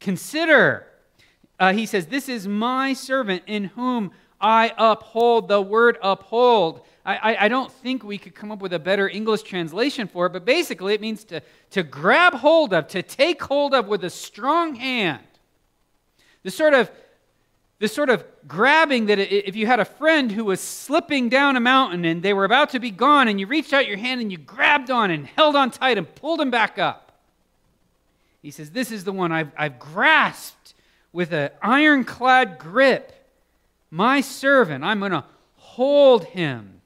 consider. 0.01 0.87
Uh, 1.59 1.73
he 1.73 1.87
says, 1.87 2.07
This 2.07 2.29
is 2.29 2.49
my 2.49 2.93
servant 2.93 3.45
in 3.47 3.65
whom 3.65 4.11
I 4.41 4.73
uphold. 4.77 5.49
The 5.49 5.61
word 5.61 5.99
uphold. 6.03 6.83
I, 7.05 7.17
I, 7.17 7.45
I, 7.45 7.49
don't 7.49 7.73
think 7.73 8.05
we 8.05 8.19
could 8.19 8.35
come 8.35 8.53
up 8.53 8.61
with 8.61 8.73
a 8.73 8.79
better 8.79 9.09
English 9.09 9.43
translation 9.43 10.07
for 10.07 10.27
it, 10.27 10.33
but 10.33 10.45
basically 10.45 10.95
it 10.95 11.01
means 11.01 11.25
to, 11.25 11.43
to 11.71 11.83
grab 11.83 12.35
hold 12.35 12.75
of, 12.75 12.89
to 12.89 13.03
take 13.03 13.43
hold 13.43 13.75
of 13.75 13.87
with 13.87 14.05
a 14.05 14.11
strong 14.11 14.75
hand. 14.75 15.23
This 16.43 16.55
sort 16.55 16.75
of 16.75 16.91
this 17.81 17.95
sort 17.95 18.11
of 18.11 18.23
grabbing 18.47 19.07
that 19.07 19.19
if 19.19 19.57
you 19.57 19.67
had 19.67 19.81
a 19.81 19.87
friend 19.87 20.31
who 20.31 20.45
was 20.45 20.61
slipping 20.61 21.31
down 21.31 21.57
a 21.57 21.61
mountain 21.61 22.05
and 22.05 22.23
they 22.23 22.35
were 22.35 22.45
about 22.45 22.69
to 22.71 22.79
be 22.79 22.91
gone 22.91 23.27
and 23.27 23.41
you 23.41 23.47
reached 23.47 23.73
out 23.73 23.89
your 23.89 23.97
hand 23.97 24.21
and 24.21 24.31
you 24.31 24.37
grabbed 24.37 24.91
on 24.91 25.11
and 25.11 25.27
held 25.27 25.57
on 25.57 25.71
tight 25.71 25.97
and 25.97 26.15
pulled 26.15 26.43
him 26.43 26.51
back 26.51 26.79
up. 26.79 27.11
He 28.43 28.51
says, 28.51 28.71
This 28.71 28.93
is 28.93 29.05
the 29.05 29.13
one 29.13 29.33
I've, 29.33 29.51
I've 29.57 29.79
grasped 29.79 30.75
with 31.11 31.33
an 31.33 31.51
ironclad 31.63 32.59
grip. 32.59 33.15
My 33.91 34.21
servant, 34.21 34.85
I'm 34.85 35.01
going 35.01 35.13
to 35.13 35.25
hold 35.57 36.25
him. 36.25 36.81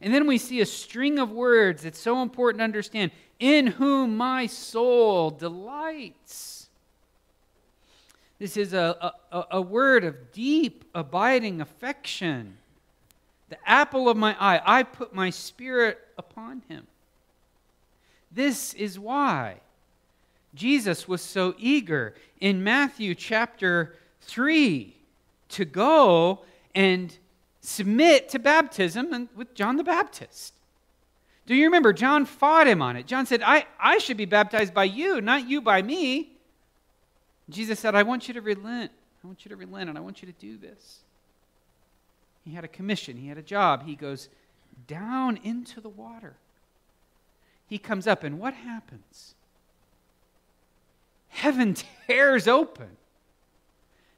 And 0.00 0.12
then 0.12 0.26
we 0.26 0.38
see 0.38 0.60
a 0.60 0.66
string 0.66 1.18
of 1.18 1.30
words 1.30 1.82
that's 1.82 1.98
so 1.98 2.22
important 2.22 2.60
to 2.60 2.64
understand 2.64 3.10
in 3.38 3.66
whom 3.66 4.16
my 4.16 4.46
soul 4.46 5.30
delights. 5.30 6.68
This 8.38 8.56
is 8.56 8.72
a, 8.72 9.12
a, 9.32 9.44
a 9.52 9.60
word 9.60 10.04
of 10.04 10.32
deep, 10.32 10.84
abiding 10.94 11.60
affection. 11.60 12.56
The 13.48 13.58
apple 13.68 14.08
of 14.08 14.16
my 14.16 14.36
eye, 14.38 14.60
I 14.64 14.82
put 14.84 15.14
my 15.14 15.30
spirit 15.30 15.98
upon 16.16 16.62
him. 16.68 16.86
This 18.30 18.74
is 18.74 18.98
why 18.98 19.60
Jesus 20.54 21.08
was 21.08 21.22
so 21.22 21.54
eager 21.58 22.14
in 22.40 22.62
Matthew 22.62 23.14
chapter 23.14 23.96
3 24.22 24.97
to 25.50 25.64
go 25.64 26.44
and 26.74 27.16
submit 27.60 28.28
to 28.30 28.38
baptism 28.38 29.28
with 29.34 29.54
John 29.54 29.76
the 29.76 29.84
Baptist. 29.84 30.54
Do 31.46 31.54
you 31.54 31.64
remember? 31.64 31.92
John 31.92 32.26
fought 32.26 32.68
him 32.68 32.82
on 32.82 32.96
it. 32.96 33.06
John 33.06 33.24
said, 33.24 33.42
I, 33.42 33.66
I 33.80 33.98
should 33.98 34.18
be 34.18 34.26
baptized 34.26 34.74
by 34.74 34.84
you, 34.84 35.20
not 35.20 35.48
you 35.48 35.60
by 35.60 35.80
me. 35.80 36.32
Jesus 37.48 37.80
said, 37.80 37.94
I 37.94 38.02
want 38.02 38.28
you 38.28 38.34
to 38.34 38.42
relent. 38.42 38.92
I 39.24 39.26
want 39.26 39.44
you 39.44 39.48
to 39.48 39.56
relent, 39.56 39.88
and 39.88 39.96
I 39.96 40.00
want 40.00 40.22
you 40.22 40.26
to 40.26 40.38
do 40.38 40.58
this. 40.58 41.00
He 42.44 42.52
had 42.52 42.64
a 42.64 42.68
commission, 42.68 43.16
he 43.16 43.28
had 43.28 43.38
a 43.38 43.42
job. 43.42 43.84
He 43.84 43.94
goes 43.94 44.28
down 44.86 45.38
into 45.42 45.80
the 45.80 45.88
water. 45.88 46.36
He 47.66 47.78
comes 47.78 48.06
up, 48.06 48.24
and 48.24 48.38
what 48.38 48.54
happens? 48.54 49.34
Heaven 51.28 51.74
tears 52.06 52.46
open. 52.46 52.96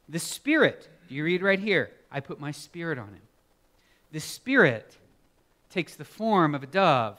The 0.09 0.19
Spirit, 0.19 0.89
you 1.11 1.25
read 1.25 1.43
right 1.43 1.59
here, 1.59 1.90
I 2.11 2.21
put 2.21 2.40
my 2.40 2.50
Spirit 2.50 2.99
on 2.99 3.09
him. 3.09 3.23
The 4.12 4.21
Spirit 4.21 4.97
takes 5.71 5.95
the 5.95 6.05
form 6.05 6.55
of 6.55 6.62
a 6.62 6.67
dove 6.67 7.19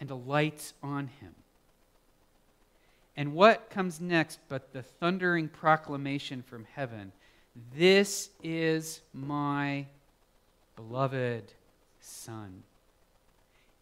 and 0.00 0.10
alights 0.10 0.74
on 0.82 1.08
him. 1.20 1.34
And 3.16 3.32
what 3.34 3.70
comes 3.70 4.00
next 4.00 4.38
but 4.48 4.72
the 4.72 4.82
thundering 4.82 5.48
proclamation 5.48 6.42
from 6.42 6.66
heaven? 6.74 7.12
This 7.76 8.30
is 8.42 9.00
my 9.12 9.86
beloved 10.74 11.52
Son, 12.00 12.64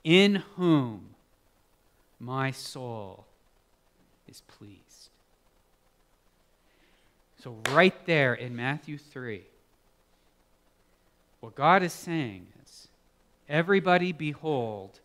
in 0.04 0.36
whom 0.56 1.14
my 2.20 2.50
soul 2.50 3.24
is 4.28 4.42
pleased. 4.58 4.81
So, 7.42 7.56
right 7.70 8.06
there 8.06 8.34
in 8.34 8.54
Matthew 8.54 8.96
3, 8.96 9.42
what 11.40 11.56
God 11.56 11.82
is 11.82 11.92
saying 11.92 12.46
is, 12.64 12.86
Everybody 13.48 14.12
behold 14.12 15.00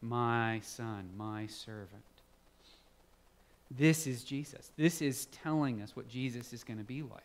my 0.00 0.60
Son, 0.64 1.10
my 1.16 1.46
servant. 1.46 2.02
This 3.70 4.08
is 4.08 4.24
Jesus. 4.24 4.72
This 4.76 5.00
is 5.00 5.26
telling 5.26 5.80
us 5.80 5.94
what 5.94 6.08
Jesus 6.08 6.52
is 6.52 6.64
going 6.64 6.78
to 6.78 6.84
be 6.84 7.00
like. 7.02 7.22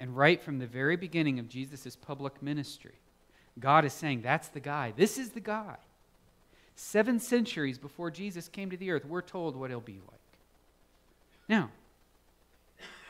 And 0.00 0.16
right 0.16 0.42
from 0.42 0.58
the 0.58 0.66
very 0.66 0.96
beginning 0.96 1.38
of 1.38 1.48
Jesus' 1.48 1.94
public 1.94 2.42
ministry, 2.42 2.98
God 3.60 3.84
is 3.84 3.92
saying, 3.92 4.22
That's 4.22 4.48
the 4.48 4.58
guy. 4.58 4.92
This 4.96 5.16
is 5.16 5.30
the 5.30 5.40
guy. 5.40 5.76
Seven 6.74 7.20
centuries 7.20 7.78
before 7.78 8.10
Jesus 8.10 8.48
came 8.48 8.70
to 8.70 8.76
the 8.76 8.90
earth, 8.90 9.04
we're 9.04 9.22
told 9.22 9.54
what 9.54 9.70
he'll 9.70 9.78
be 9.78 10.00
like. 10.08 10.20
Now, 11.48 11.70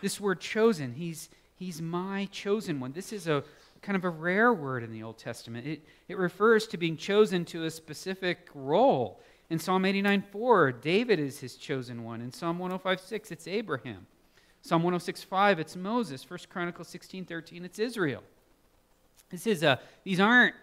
this 0.01 0.21
word 0.21 0.41
chosen, 0.41 0.93
he's, 0.95 1.29
he's 1.57 1.81
my 1.81 2.29
chosen 2.31 2.81
one. 2.81 2.93
This 2.93 3.13
is 3.13 3.29
a 3.29 3.45
kind 3.83 3.97
of 3.97 4.05
a 4.05 4.11
rare 4.11 4.53
word 4.53 4.83
in 4.83 4.93
the 4.93 5.03
Old 5.03 5.19
Testament. 5.19 5.67
It, 5.67 5.85
it 6.09 6.19
refers 6.19 6.67
to 6.69 6.77
being 6.77 6.97
chosen 6.97 7.45
to 7.47 7.65
a 7.65 7.71
specific 7.71 8.49
role. 8.55 9.21
In 9.49 9.59
Psalm 9.59 9.85
89 9.85 10.23
4, 10.31 10.73
David 10.73 11.19
is 11.19 11.41
his 11.41 11.57
chosen 11.57 12.05
one. 12.05 12.21
In 12.21 12.33
Psalm 12.33 12.59
105 12.59 13.01
6, 13.01 13.31
it's 13.33 13.49
Abraham. 13.49 14.07
Psalm 14.63 14.83
106 14.83 15.25
5, 15.25 15.59
it's 15.59 15.77
Moses. 15.77 16.29
1 16.29 16.39
Chronicles 16.49 16.89
16 16.89 17.25
13, 17.25 17.65
it's 17.65 17.79
Israel. 17.79 18.23
This 19.31 19.47
is 19.47 19.63
a, 19.63 19.81
these 20.05 20.21
aren't, 20.21 20.55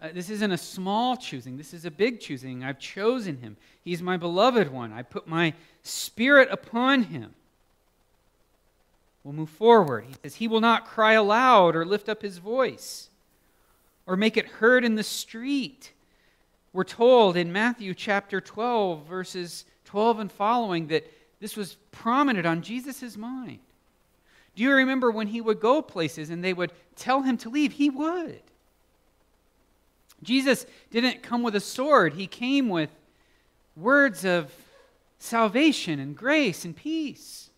uh, 0.00 0.08
this 0.12 0.30
isn't 0.30 0.52
a 0.52 0.58
small 0.58 1.16
choosing. 1.16 1.56
This 1.56 1.72
is 1.72 1.84
a 1.84 1.90
big 1.90 2.20
choosing. 2.20 2.64
I've 2.64 2.78
chosen 2.78 3.38
him. 3.38 3.56
He's 3.82 4.02
my 4.02 4.16
beloved 4.16 4.70
one. 4.70 4.92
I 4.92 5.02
put 5.02 5.26
my 5.26 5.54
spirit 5.82 6.48
upon 6.50 7.04
him. 7.04 7.34
We'll 9.26 9.34
move 9.34 9.50
forward. 9.50 10.04
He 10.06 10.14
says, 10.22 10.36
He 10.36 10.46
will 10.46 10.60
not 10.60 10.86
cry 10.86 11.14
aloud 11.14 11.74
or 11.74 11.84
lift 11.84 12.08
up 12.08 12.22
his 12.22 12.38
voice 12.38 13.10
or 14.06 14.16
make 14.16 14.36
it 14.36 14.46
heard 14.46 14.84
in 14.84 14.94
the 14.94 15.02
street. 15.02 15.92
We're 16.72 16.84
told 16.84 17.36
in 17.36 17.52
Matthew 17.52 17.92
chapter 17.92 18.40
12, 18.40 19.04
verses 19.04 19.64
12 19.84 20.20
and 20.20 20.30
following, 20.30 20.86
that 20.86 21.12
this 21.40 21.56
was 21.56 21.74
prominent 21.90 22.46
on 22.46 22.62
Jesus' 22.62 23.16
mind. 23.16 23.58
Do 24.54 24.62
you 24.62 24.72
remember 24.72 25.10
when 25.10 25.26
he 25.26 25.40
would 25.40 25.58
go 25.58 25.82
places 25.82 26.30
and 26.30 26.44
they 26.44 26.54
would 26.54 26.70
tell 26.94 27.22
him 27.22 27.36
to 27.38 27.50
leave? 27.50 27.72
He 27.72 27.90
would. 27.90 28.42
Jesus 30.22 30.66
didn't 30.92 31.24
come 31.24 31.42
with 31.42 31.56
a 31.56 31.60
sword, 31.60 32.14
he 32.14 32.28
came 32.28 32.68
with 32.68 32.90
words 33.74 34.24
of 34.24 34.52
salvation 35.18 35.98
and 35.98 36.16
grace 36.16 36.64
and 36.64 36.76
peace. 36.76 37.50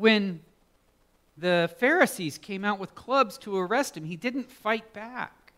When 0.00 0.40
the 1.36 1.70
Pharisees 1.76 2.38
came 2.38 2.64
out 2.64 2.78
with 2.78 2.94
clubs 2.94 3.36
to 3.38 3.58
arrest 3.58 3.98
him, 3.98 4.04
he 4.04 4.16
didn't 4.16 4.50
fight 4.50 4.94
back. 4.94 5.52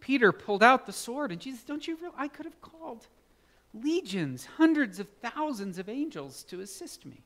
Peter 0.00 0.32
pulled 0.32 0.62
out 0.62 0.86
the 0.86 0.94
sword, 0.94 1.30
and 1.30 1.38
Jesus, 1.38 1.62
don't 1.62 1.86
you 1.86 1.96
realize 1.96 2.18
I 2.18 2.28
could 2.28 2.46
have 2.46 2.58
called 2.62 3.06
legions, 3.74 4.46
hundreds 4.56 4.98
of 4.98 5.08
thousands 5.20 5.78
of 5.78 5.90
angels 5.90 6.42
to 6.44 6.62
assist 6.62 7.04
me? 7.04 7.20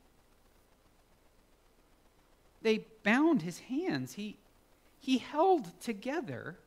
They 2.61 2.83
bound 3.03 3.43
his 3.43 3.59
hands. 3.59 4.11
He, 4.11 4.35
he 4.99 5.19
held 5.19 5.79
together 5.79 6.57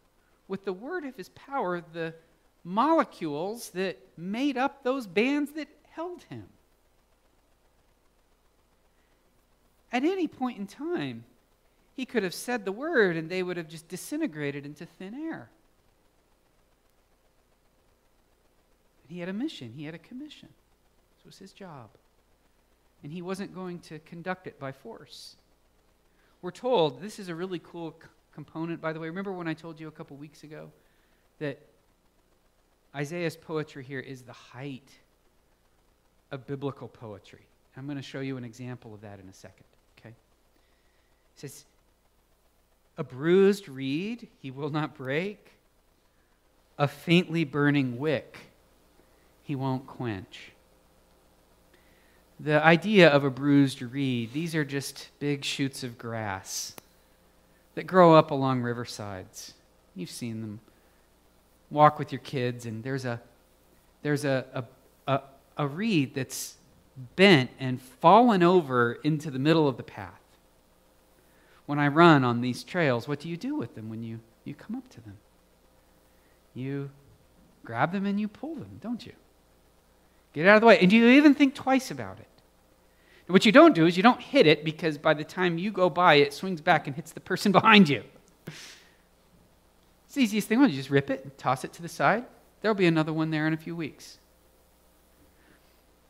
with 0.48 0.64
the 0.64 0.72
word 0.72 1.04
of 1.04 1.14
his 1.14 1.28
power 1.28 1.82
the 1.92 2.14
molecules 2.64 3.68
that 3.70 3.98
made 4.16 4.56
up 4.56 4.82
those 4.82 5.06
bands 5.06 5.52
that 5.52 5.68
held 5.90 6.22
him. 6.22 6.48
At 9.94 10.04
any 10.04 10.28
point 10.28 10.59
in 10.59 10.66
time, 10.66 11.24
he 11.94 12.04
could 12.04 12.22
have 12.22 12.35
said 12.35 12.66
the 12.66 12.72
word 12.72 13.16
and 13.16 13.30
they 13.30 13.42
would 13.42 13.57
have 13.57 13.68
just 13.68 13.88
disintegrated 13.88 14.66
into 14.66 14.85
thin 14.85 15.14
air. 15.14 15.48
he 19.14 19.20
had 19.20 19.28
a 19.28 19.33
mission, 19.33 19.72
he 19.76 19.85
had 19.85 19.94
a 19.94 19.98
commission. 19.98 20.48
This 21.16 21.24
was 21.24 21.38
his 21.38 21.52
job. 21.52 21.88
And 23.04 23.12
he 23.12 23.22
wasn't 23.22 23.54
going 23.54 23.78
to 23.80 24.00
conduct 24.00 24.48
it 24.48 24.59
by 24.59 24.72
force. 24.72 25.37
We're 26.42 26.50
told, 26.50 27.00
this 27.00 27.20
is 27.20 27.28
a 27.28 27.35
really 27.35 27.61
cool 27.61 27.94
c- 28.02 28.09
component, 28.35 28.80
by 28.80 28.92
the 28.92 28.98
way. 28.98 29.09
Remember 29.09 29.33
when 29.33 29.46
I 29.46 29.54
told 29.54 29.78
you 29.78 29.87
a 29.87 29.92
couple 29.92 30.16
weeks 30.16 30.42
ago 30.42 30.70
that 31.38 31.61
Isaiah's 32.94 33.37
poetry 33.37 33.85
here 33.85 34.00
is 34.00 34.22
the 34.22 34.33
height 34.33 34.90
of 36.33 36.46
biblical 36.46 36.88
poetry? 36.88 37.46
I'm 37.76 37.87
going 37.87 37.96
to 37.96 38.02
show 38.02 38.20
you 38.20 38.37
an 38.37 38.44
example 38.44 38.94
of 38.94 39.00
that 39.02 39.20
in 39.20 39.28
a 39.28 39.33
second, 39.33 39.66
says, 41.36 41.64
A 42.98 43.04
bruised 43.04 43.68
reed 43.68 44.28
he 44.40 44.50
will 44.50 44.70
not 44.70 44.94
break, 44.94 45.52
a 46.78 46.88
faintly 46.88 47.44
burning 47.44 47.98
wick 47.98 48.38
he 49.42 49.54
won't 49.54 49.86
quench. 49.86 50.52
The 52.40 52.62
idea 52.64 53.08
of 53.08 53.24
a 53.24 53.30
bruised 53.30 53.80
reed, 53.80 54.32
these 54.32 54.54
are 54.54 54.64
just 54.64 55.10
big 55.20 55.44
shoots 55.44 55.84
of 55.84 55.96
grass 55.96 56.74
that 57.74 57.86
grow 57.86 58.14
up 58.14 58.30
along 58.30 58.62
riversides. 58.62 59.52
You've 59.94 60.10
seen 60.10 60.40
them. 60.40 60.60
Walk 61.70 61.98
with 61.98 62.12
your 62.12 62.20
kids, 62.20 62.66
and 62.66 62.82
there's 62.84 63.04
a, 63.04 63.20
there's 64.02 64.24
a, 64.24 64.44
a, 64.54 65.12
a, 65.12 65.22
a 65.56 65.66
reed 65.66 66.14
that's 66.14 66.56
bent 67.16 67.50
and 67.58 67.80
fallen 67.80 68.42
over 68.42 68.94
into 69.04 69.30
the 69.30 69.38
middle 69.38 69.66
of 69.66 69.76
the 69.76 69.82
path. 69.82 70.20
When 71.66 71.79
I 71.79 71.88
run 71.88 72.24
on 72.24 72.40
these 72.40 72.62
trails, 72.62 73.09
what 73.09 73.20
do 73.20 73.29
you 73.29 73.37
do 73.37 73.55
with 73.55 73.74
them 73.74 73.88
when 73.88 74.03
you, 74.03 74.20
you 74.44 74.55
come 74.55 74.77
up 74.77 74.88
to 74.90 75.00
them? 75.00 75.16
You 76.55 76.90
grab 77.64 77.92
them 77.92 78.07
and 78.07 78.20
you 78.20 78.29
pull 78.29 78.55
them, 78.55 78.79
don't 78.81 79.05
you? 79.05 79.12
Get 80.33 80.46
out 80.46 80.57
of 80.57 80.61
the 80.61 80.66
way. 80.66 80.79
And 80.79 80.90
do 80.90 80.96
you 80.96 81.09
even 81.11 81.35
think 81.35 81.55
twice 81.55 81.90
about 81.90 82.18
it? 82.18 82.29
And 83.27 83.33
what 83.33 83.46
you 83.46 83.53
don't 83.53 83.74
do 83.74 83.87
is 83.87 83.96
you 83.96 84.03
don't 84.03 84.20
hit 84.20 84.46
it 84.46 84.64
because 84.64 84.98
by 84.98 85.14
the 85.14 85.24
time 85.24 85.57
you 85.57 85.70
go 85.70 85.88
by, 85.88 86.14
it 86.14 86.35
swings 86.35 86.61
back 86.61 86.87
and 86.87 86.94
hits 86.94 87.12
the 87.12 87.20
person 87.20 87.53
behind 87.61 87.88
you. 87.88 88.03
It's 88.46 90.14
the 90.14 90.22
easiest 90.22 90.48
thing. 90.48 90.61
Well, 90.61 90.68
you 90.68 90.77
just 90.77 90.90
rip 90.90 91.11
it 91.11 91.24
and 91.24 91.37
toss 91.38 91.64
it 91.64 91.72
to 91.74 91.83
the 91.83 91.88
side. 91.88 92.24
There'll 92.61 92.74
be 92.74 92.87
another 92.87 93.12
one 93.12 93.31
there 93.31 93.46
in 93.46 93.55
a 93.55 93.59
few 93.59 93.74
weeks. 93.74 94.18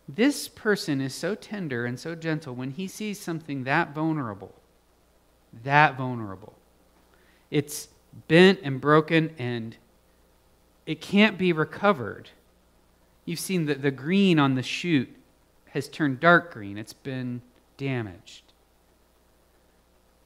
This 0.08 0.48
person 0.48 1.00
is 1.00 1.14
so 1.14 1.34
tender 1.34 1.86
and 1.86 1.98
so 1.98 2.14
gentle 2.14 2.54
when 2.54 2.72
he 2.72 2.86
sees 2.86 3.18
something 3.18 3.64
that 3.64 3.94
vulnerable, 3.94 4.54
that 5.62 5.96
vulnerable. 5.96 6.54
It's 7.50 7.88
bent 8.28 8.60
and 8.62 8.80
broken 8.80 9.30
and 9.38 9.76
it 10.86 11.00
can't 11.00 11.38
be 11.38 11.52
recovered. 11.52 12.30
You've 13.24 13.40
seen 13.40 13.66
that 13.66 13.82
the 13.82 13.90
green 13.90 14.38
on 14.38 14.54
the 14.54 14.62
shoot 14.62 15.08
has 15.70 15.88
turned 15.88 16.20
dark 16.20 16.52
green, 16.52 16.78
it's 16.78 16.92
been 16.92 17.42
damaged. 17.76 18.42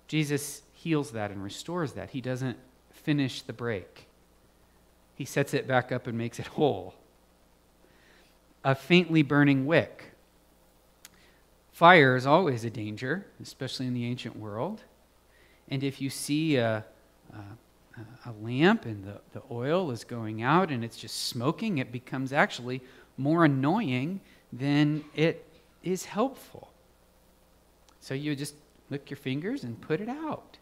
Jesus 0.08 0.62
heals 0.72 1.12
that 1.12 1.30
and 1.30 1.42
restores 1.42 1.92
that. 1.92 2.10
He 2.10 2.20
doesn't 2.20 2.56
finish 2.92 3.42
the 3.42 3.52
break, 3.52 4.06
He 5.14 5.24
sets 5.24 5.54
it 5.54 5.66
back 5.66 5.92
up 5.92 6.06
and 6.06 6.18
makes 6.18 6.38
it 6.38 6.46
whole. 6.46 6.94
A 8.64 8.74
faintly 8.74 9.22
burning 9.22 9.66
wick. 9.66 10.12
Fire 11.72 12.16
is 12.16 12.26
always 12.26 12.64
a 12.64 12.70
danger, 12.70 13.24
especially 13.40 13.86
in 13.86 13.94
the 13.94 14.04
ancient 14.04 14.36
world. 14.36 14.82
And 15.70 15.82
if 15.82 16.00
you 16.00 16.10
see 16.10 16.56
a, 16.56 16.84
a 17.32 17.38
a 18.26 18.32
lamp 18.42 18.84
and 18.84 19.04
the, 19.04 19.20
the 19.32 19.42
oil 19.50 19.90
is 19.90 20.04
going 20.04 20.42
out 20.42 20.70
and 20.70 20.84
it's 20.84 20.96
just 20.96 21.26
smoking, 21.26 21.78
it 21.78 21.90
becomes 21.90 22.32
actually 22.32 22.80
more 23.16 23.44
annoying 23.44 24.20
than 24.52 25.04
it 25.14 25.44
is 25.82 26.04
helpful. 26.04 26.70
So 28.00 28.14
you 28.14 28.34
just 28.36 28.54
lick 28.90 29.10
your 29.10 29.16
fingers 29.16 29.64
and 29.64 29.80
put 29.80 30.00
it 30.00 30.08
out 30.08 30.58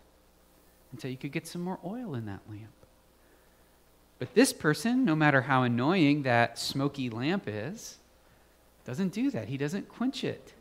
until 0.93 1.11
you 1.11 1.17
could 1.17 1.33
get 1.33 1.47
some 1.47 1.63
more 1.63 1.79
oil 1.85 2.15
in 2.15 2.27
that 2.27 2.41
lamp. 2.49 2.73
But 4.19 4.35
this 4.35 4.53
person, 4.53 5.05
no 5.05 5.15
matter 5.15 5.43
how 5.43 5.63
annoying 5.65 6.23
that 6.23 6.59
smoky 6.59 7.11
lamp 7.11 7.45
is, 7.47 7.99
doesn't 8.87 9.13
do 9.13 9.31
that. 9.33 9.49
He 9.49 9.59
doesn't 9.59 9.89
quench 9.89 10.25
it. 10.25 10.55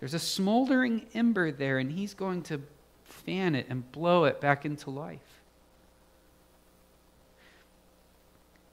There's 0.00 0.14
a 0.14 0.18
smoldering 0.18 1.06
ember 1.12 1.52
there, 1.52 1.78
and 1.78 1.92
he's 1.92 2.14
going 2.14 2.42
to 2.44 2.62
fan 3.08 3.54
it 3.54 3.66
and 3.68 3.90
blow 3.92 4.24
it 4.24 4.40
back 4.40 4.64
into 4.64 4.90
life. 4.90 5.20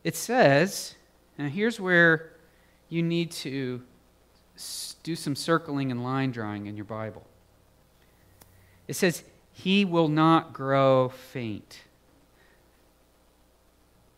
It 0.03 0.15
says, 0.15 0.95
and 1.37 1.51
here's 1.51 1.79
where 1.79 2.31
you 2.89 3.01
need 3.01 3.31
to 3.31 3.81
do 5.03 5.15
some 5.15 5.35
circling 5.35 5.91
and 5.91 6.03
line 6.03 6.31
drawing 6.31 6.67
in 6.67 6.75
your 6.75 6.85
Bible. 6.85 7.25
It 8.87 8.95
says, 8.95 9.23
He 9.51 9.85
will 9.85 10.09
not 10.09 10.53
grow 10.53 11.09
faint. 11.09 11.81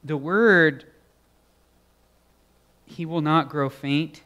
The 0.04 0.17
word, 0.17 0.86
He 2.86 3.06
will 3.06 3.21
not 3.21 3.49
grow 3.49 3.69
faint, 3.69 4.21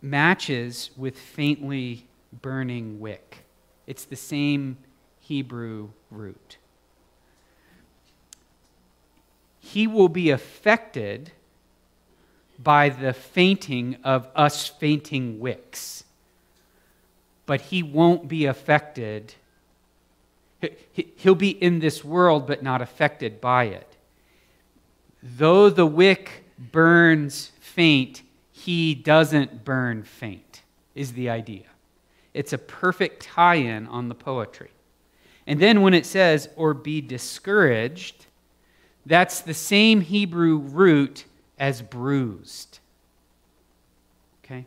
matches 0.00 0.90
with 0.96 1.18
faintly 1.18 2.06
burning 2.42 3.00
wick. 3.00 3.45
It's 3.86 4.04
the 4.04 4.16
same 4.16 4.78
Hebrew 5.20 5.90
root 6.10 6.58
he 9.66 9.86
will 9.88 10.08
be 10.08 10.30
affected 10.30 11.32
by 12.62 12.88
the 12.88 13.12
fainting 13.12 13.96
of 14.04 14.28
us 14.34 14.68
fainting 14.68 15.40
wicks. 15.40 16.04
But 17.46 17.62
he 17.62 17.82
won't 17.82 18.28
be 18.28 18.46
affected. 18.46 19.34
He'll 20.92 21.34
be 21.34 21.50
in 21.50 21.80
this 21.80 22.04
world, 22.04 22.46
but 22.46 22.62
not 22.62 22.80
affected 22.80 23.40
by 23.40 23.64
it. 23.64 23.96
Though 25.20 25.68
the 25.68 25.84
wick 25.84 26.44
burns 26.58 27.50
faint, 27.58 28.22
he 28.52 28.94
doesn't 28.94 29.64
burn 29.64 30.04
faint, 30.04 30.62
is 30.94 31.12
the 31.14 31.28
idea. 31.28 31.64
It's 32.36 32.52
a 32.52 32.58
perfect 32.58 33.22
tie 33.22 33.54
in 33.54 33.86
on 33.86 34.10
the 34.10 34.14
poetry. 34.14 34.70
And 35.46 35.58
then 35.58 35.80
when 35.80 35.94
it 35.94 36.04
says, 36.04 36.50
or 36.54 36.74
be 36.74 37.00
discouraged, 37.00 38.26
that's 39.06 39.40
the 39.40 39.54
same 39.54 40.02
Hebrew 40.02 40.58
root 40.58 41.24
as 41.58 41.80
bruised. 41.80 42.80
Okay? 44.44 44.66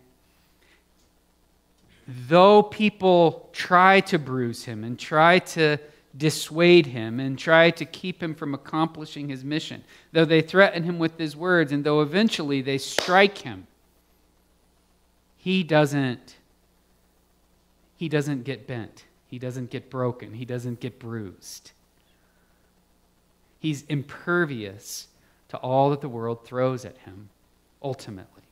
Though 2.08 2.64
people 2.64 3.50
try 3.54 4.00
to 4.02 4.18
bruise 4.18 4.66
him 4.66 4.84
and 4.84 4.98
try 4.98 5.38
to 5.40 5.78
dissuade 6.18 6.88
him 6.88 7.20
and 7.20 7.38
try 7.38 7.70
to 7.70 7.86
keep 7.86 8.24
him 8.24 8.34
from 8.34 8.56
accomplishing 8.56 9.30
his 9.30 9.44
mission, 9.44 9.84
though 10.12 10.26
they 10.26 10.42
threaten 10.42 10.82
him 10.82 10.98
with 10.98 11.20
his 11.20 11.36
words, 11.36 11.72
and 11.72 11.84
though 11.84 12.02
eventually 12.02 12.64
they 12.64 12.80
strike 12.80 13.38
him, 13.38 13.68
he 15.38 15.62
doesn't 15.62 16.39
he 18.00 18.08
doesn't 18.08 18.46
get 18.46 18.66
bent. 18.66 19.04
He 19.28 19.38
doesn't 19.38 19.72
get 19.72 19.90
broken. 19.90 20.34
He 20.34 20.46
doesn't 20.46 20.80
get 20.80 21.00
bruised. 21.00 21.72
He's 23.60 23.82
impervious 23.90 25.10
to 25.50 25.58
all 25.58 25.90
that 25.90 26.00
the 26.00 26.08
world 26.08 26.46
throws 26.46 26.86
at 26.86 26.98
him, 27.00 27.28
ultimately. 27.84 28.44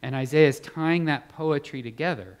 And 0.00 0.14
Isaiah 0.14 0.48
is 0.48 0.58
tying 0.58 1.04
that 1.04 1.28
poetry 1.28 1.82
together. 1.82 2.38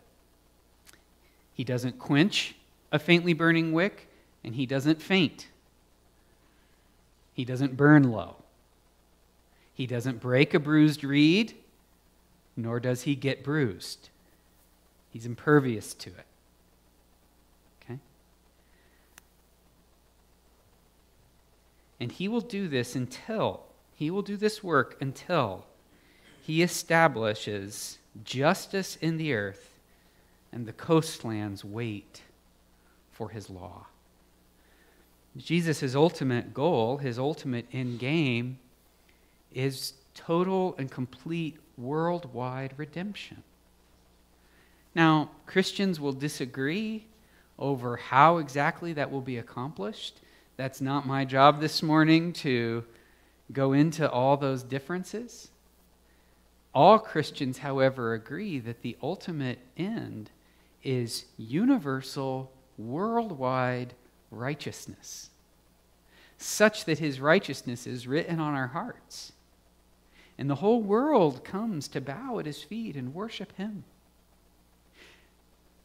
He 1.52 1.64
doesn't 1.64 1.98
quench 1.98 2.54
a 2.90 2.98
faintly 2.98 3.34
burning 3.34 3.72
wick, 3.72 4.08
and 4.42 4.54
he 4.54 4.64
doesn't 4.64 5.02
faint. 5.02 5.48
He 7.34 7.44
doesn't 7.44 7.76
burn 7.76 8.10
low. 8.10 8.36
He 9.74 9.86
doesn't 9.86 10.20
break 10.20 10.54
a 10.54 10.58
bruised 10.58 11.04
reed, 11.04 11.56
nor 12.56 12.80
does 12.80 13.02
he 13.02 13.14
get 13.14 13.44
bruised. 13.44 14.08
He's 15.18 15.26
impervious 15.26 15.94
to 15.94 16.10
it. 16.10 16.26
Okay? 17.82 17.98
And 21.98 22.12
he 22.12 22.28
will 22.28 22.40
do 22.40 22.68
this 22.68 22.94
until, 22.94 23.64
he 23.96 24.12
will 24.12 24.22
do 24.22 24.36
this 24.36 24.62
work 24.62 24.96
until 25.00 25.66
he 26.40 26.62
establishes 26.62 27.98
justice 28.22 28.94
in 29.00 29.16
the 29.16 29.34
earth 29.34 29.80
and 30.52 30.66
the 30.66 30.72
coastlands 30.72 31.64
wait 31.64 32.22
for 33.10 33.30
his 33.30 33.50
law. 33.50 33.86
Jesus' 35.36 35.96
ultimate 35.96 36.54
goal, 36.54 36.98
his 36.98 37.18
ultimate 37.18 37.66
end 37.72 37.98
game, 37.98 38.60
is 39.52 39.94
total 40.14 40.76
and 40.78 40.88
complete 40.88 41.56
worldwide 41.76 42.74
redemption. 42.76 43.42
Now, 44.94 45.30
Christians 45.46 46.00
will 46.00 46.12
disagree 46.12 47.06
over 47.58 47.96
how 47.96 48.38
exactly 48.38 48.92
that 48.94 49.10
will 49.10 49.20
be 49.20 49.38
accomplished. 49.38 50.20
That's 50.56 50.80
not 50.80 51.06
my 51.06 51.24
job 51.24 51.60
this 51.60 51.82
morning 51.82 52.32
to 52.34 52.84
go 53.52 53.72
into 53.72 54.10
all 54.10 54.36
those 54.36 54.62
differences. 54.62 55.50
All 56.74 56.98
Christians, 56.98 57.58
however, 57.58 58.14
agree 58.14 58.58
that 58.60 58.82
the 58.82 58.96
ultimate 59.02 59.58
end 59.76 60.30
is 60.82 61.24
universal, 61.36 62.52
worldwide 62.76 63.94
righteousness, 64.30 65.30
such 66.36 66.84
that 66.84 66.98
his 66.98 67.20
righteousness 67.20 67.86
is 67.86 68.06
written 68.06 68.38
on 68.38 68.54
our 68.54 68.68
hearts. 68.68 69.32
And 70.36 70.48
the 70.48 70.56
whole 70.56 70.82
world 70.82 71.42
comes 71.42 71.88
to 71.88 72.00
bow 72.00 72.38
at 72.38 72.46
his 72.46 72.62
feet 72.62 72.94
and 72.94 73.14
worship 73.14 73.56
him. 73.56 73.84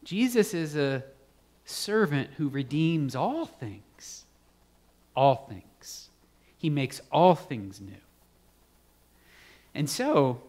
Jesus 0.04 0.54
is 0.54 0.76
a 0.76 1.02
servant 1.64 2.30
who 2.36 2.48
redeems 2.48 3.16
all 3.16 3.46
things 3.46 4.24
all 5.16 5.46
things. 5.48 6.10
He 6.56 6.70
makes 6.70 7.00
all 7.12 7.34
things 7.34 7.80
new. 7.80 7.92
And 9.74 9.88
so, 9.88 10.40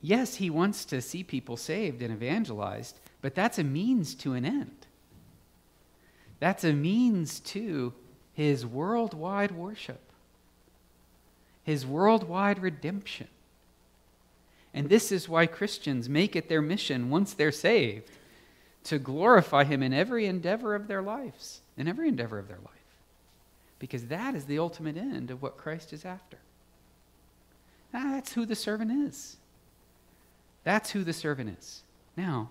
yes, 0.00 0.36
he 0.36 0.50
wants 0.50 0.84
to 0.86 1.00
see 1.00 1.22
people 1.22 1.56
saved 1.56 2.02
and 2.02 2.12
evangelized, 2.12 2.98
but 3.20 3.34
that's 3.34 3.58
a 3.58 3.64
means 3.64 4.14
to 4.16 4.32
an 4.32 4.44
end. 4.44 4.86
That's 6.38 6.64
a 6.64 6.72
means 6.72 7.40
to 7.40 7.92
his 8.32 8.64
worldwide 8.64 9.50
worship, 9.50 10.00
his 11.62 11.86
worldwide 11.86 12.58
redemption. 12.58 13.28
And 14.72 14.88
this 14.88 15.10
is 15.10 15.28
why 15.28 15.46
Christians 15.46 16.08
make 16.08 16.36
it 16.36 16.48
their 16.48 16.62
mission 16.62 17.10
once 17.10 17.34
they're 17.34 17.52
saved 17.52 18.10
to 18.84 18.98
glorify 18.98 19.64
him 19.64 19.82
in 19.82 19.92
every 19.92 20.26
endeavor 20.26 20.74
of 20.74 20.86
their 20.86 21.02
lives, 21.02 21.60
in 21.76 21.88
every 21.88 22.08
endeavor 22.08 22.38
of 22.38 22.48
their 22.48 22.58
life. 22.58 22.74
Because 23.78 24.06
that 24.06 24.34
is 24.34 24.44
the 24.44 24.58
ultimate 24.58 24.96
end 24.96 25.30
of 25.30 25.42
what 25.42 25.56
Christ 25.56 25.92
is 25.92 26.04
after. 26.04 26.38
Ah, 27.92 28.10
that's 28.12 28.32
who 28.32 28.46
the 28.46 28.54
servant 28.54 28.92
is. 29.08 29.36
That's 30.64 30.90
who 30.90 31.02
the 31.02 31.12
servant 31.12 31.56
is. 31.58 31.82
Now, 32.16 32.50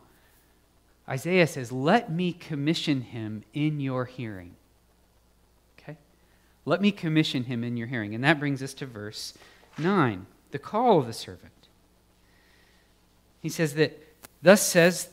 Isaiah 1.07 1.47
says, 1.47 1.71
Let 1.71 2.11
me 2.11 2.33
commission 2.33 3.01
him 3.01 3.43
in 3.53 3.79
your 3.79 4.05
hearing. 4.05 4.55
Okay? 5.79 5.97
Let 6.65 6.81
me 6.81 6.91
commission 6.91 7.43
him 7.43 7.63
in 7.63 7.77
your 7.77 7.87
hearing. 7.87 8.13
And 8.13 8.23
that 8.23 8.39
brings 8.39 8.61
us 8.61 8.73
to 8.75 8.85
verse 8.85 9.33
9, 9.77 10.25
the 10.51 10.59
call 10.59 10.99
of 10.99 11.07
the 11.07 11.13
servant. 11.13 11.58
He 13.41 13.49
says 13.49 13.73
that, 13.75 13.97
Thus 14.41 14.65
says 14.65 15.09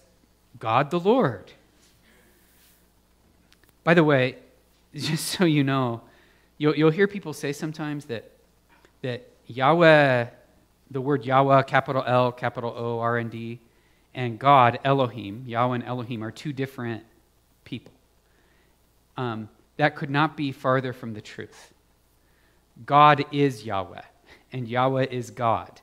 God 0.59 0.91
the 0.91 1.01
Lord. 1.01 1.53
By 3.85 3.95
the 3.95 4.05
way, 4.05 4.37
just 4.95 5.27
so 5.27 5.45
you 5.45 5.65
know, 5.65 6.01
you'll, 6.59 6.77
you'll 6.77 6.91
hear 6.91 7.07
people 7.07 7.33
say 7.33 7.53
sometimes 7.53 8.07
that, 8.07 8.31
that 9.03 9.29
Yahweh, 9.47 10.27
the 10.91 11.01
word 11.01 11.25
Yahweh, 11.25 11.63
capital 11.63 12.03
L, 12.07 12.33
capital 12.33 12.75
O, 12.77 12.99
R, 12.99 13.19
and 13.19 13.31
D, 13.31 13.61
and 14.15 14.39
God, 14.39 14.79
Elohim, 14.85 15.45
Yahweh 15.47 15.77
and 15.77 15.85
Elohim, 15.85 16.25
are 16.25 16.31
two 16.31 16.53
different 16.53 17.05
people. 17.65 17.93
Um, 19.17 19.49
that 19.77 19.95
could 19.95 20.11
not 20.11 20.37
be 20.37 20.53
farther 20.53 20.93
from 20.93 21.13
the 21.13 21.21
truth. 21.21 21.73
God 22.85 23.25
is 23.31 23.65
Yahweh, 23.65 24.03
and 24.53 24.67
Yahweh 24.67 25.07
is 25.11 25.31
God. 25.31 25.81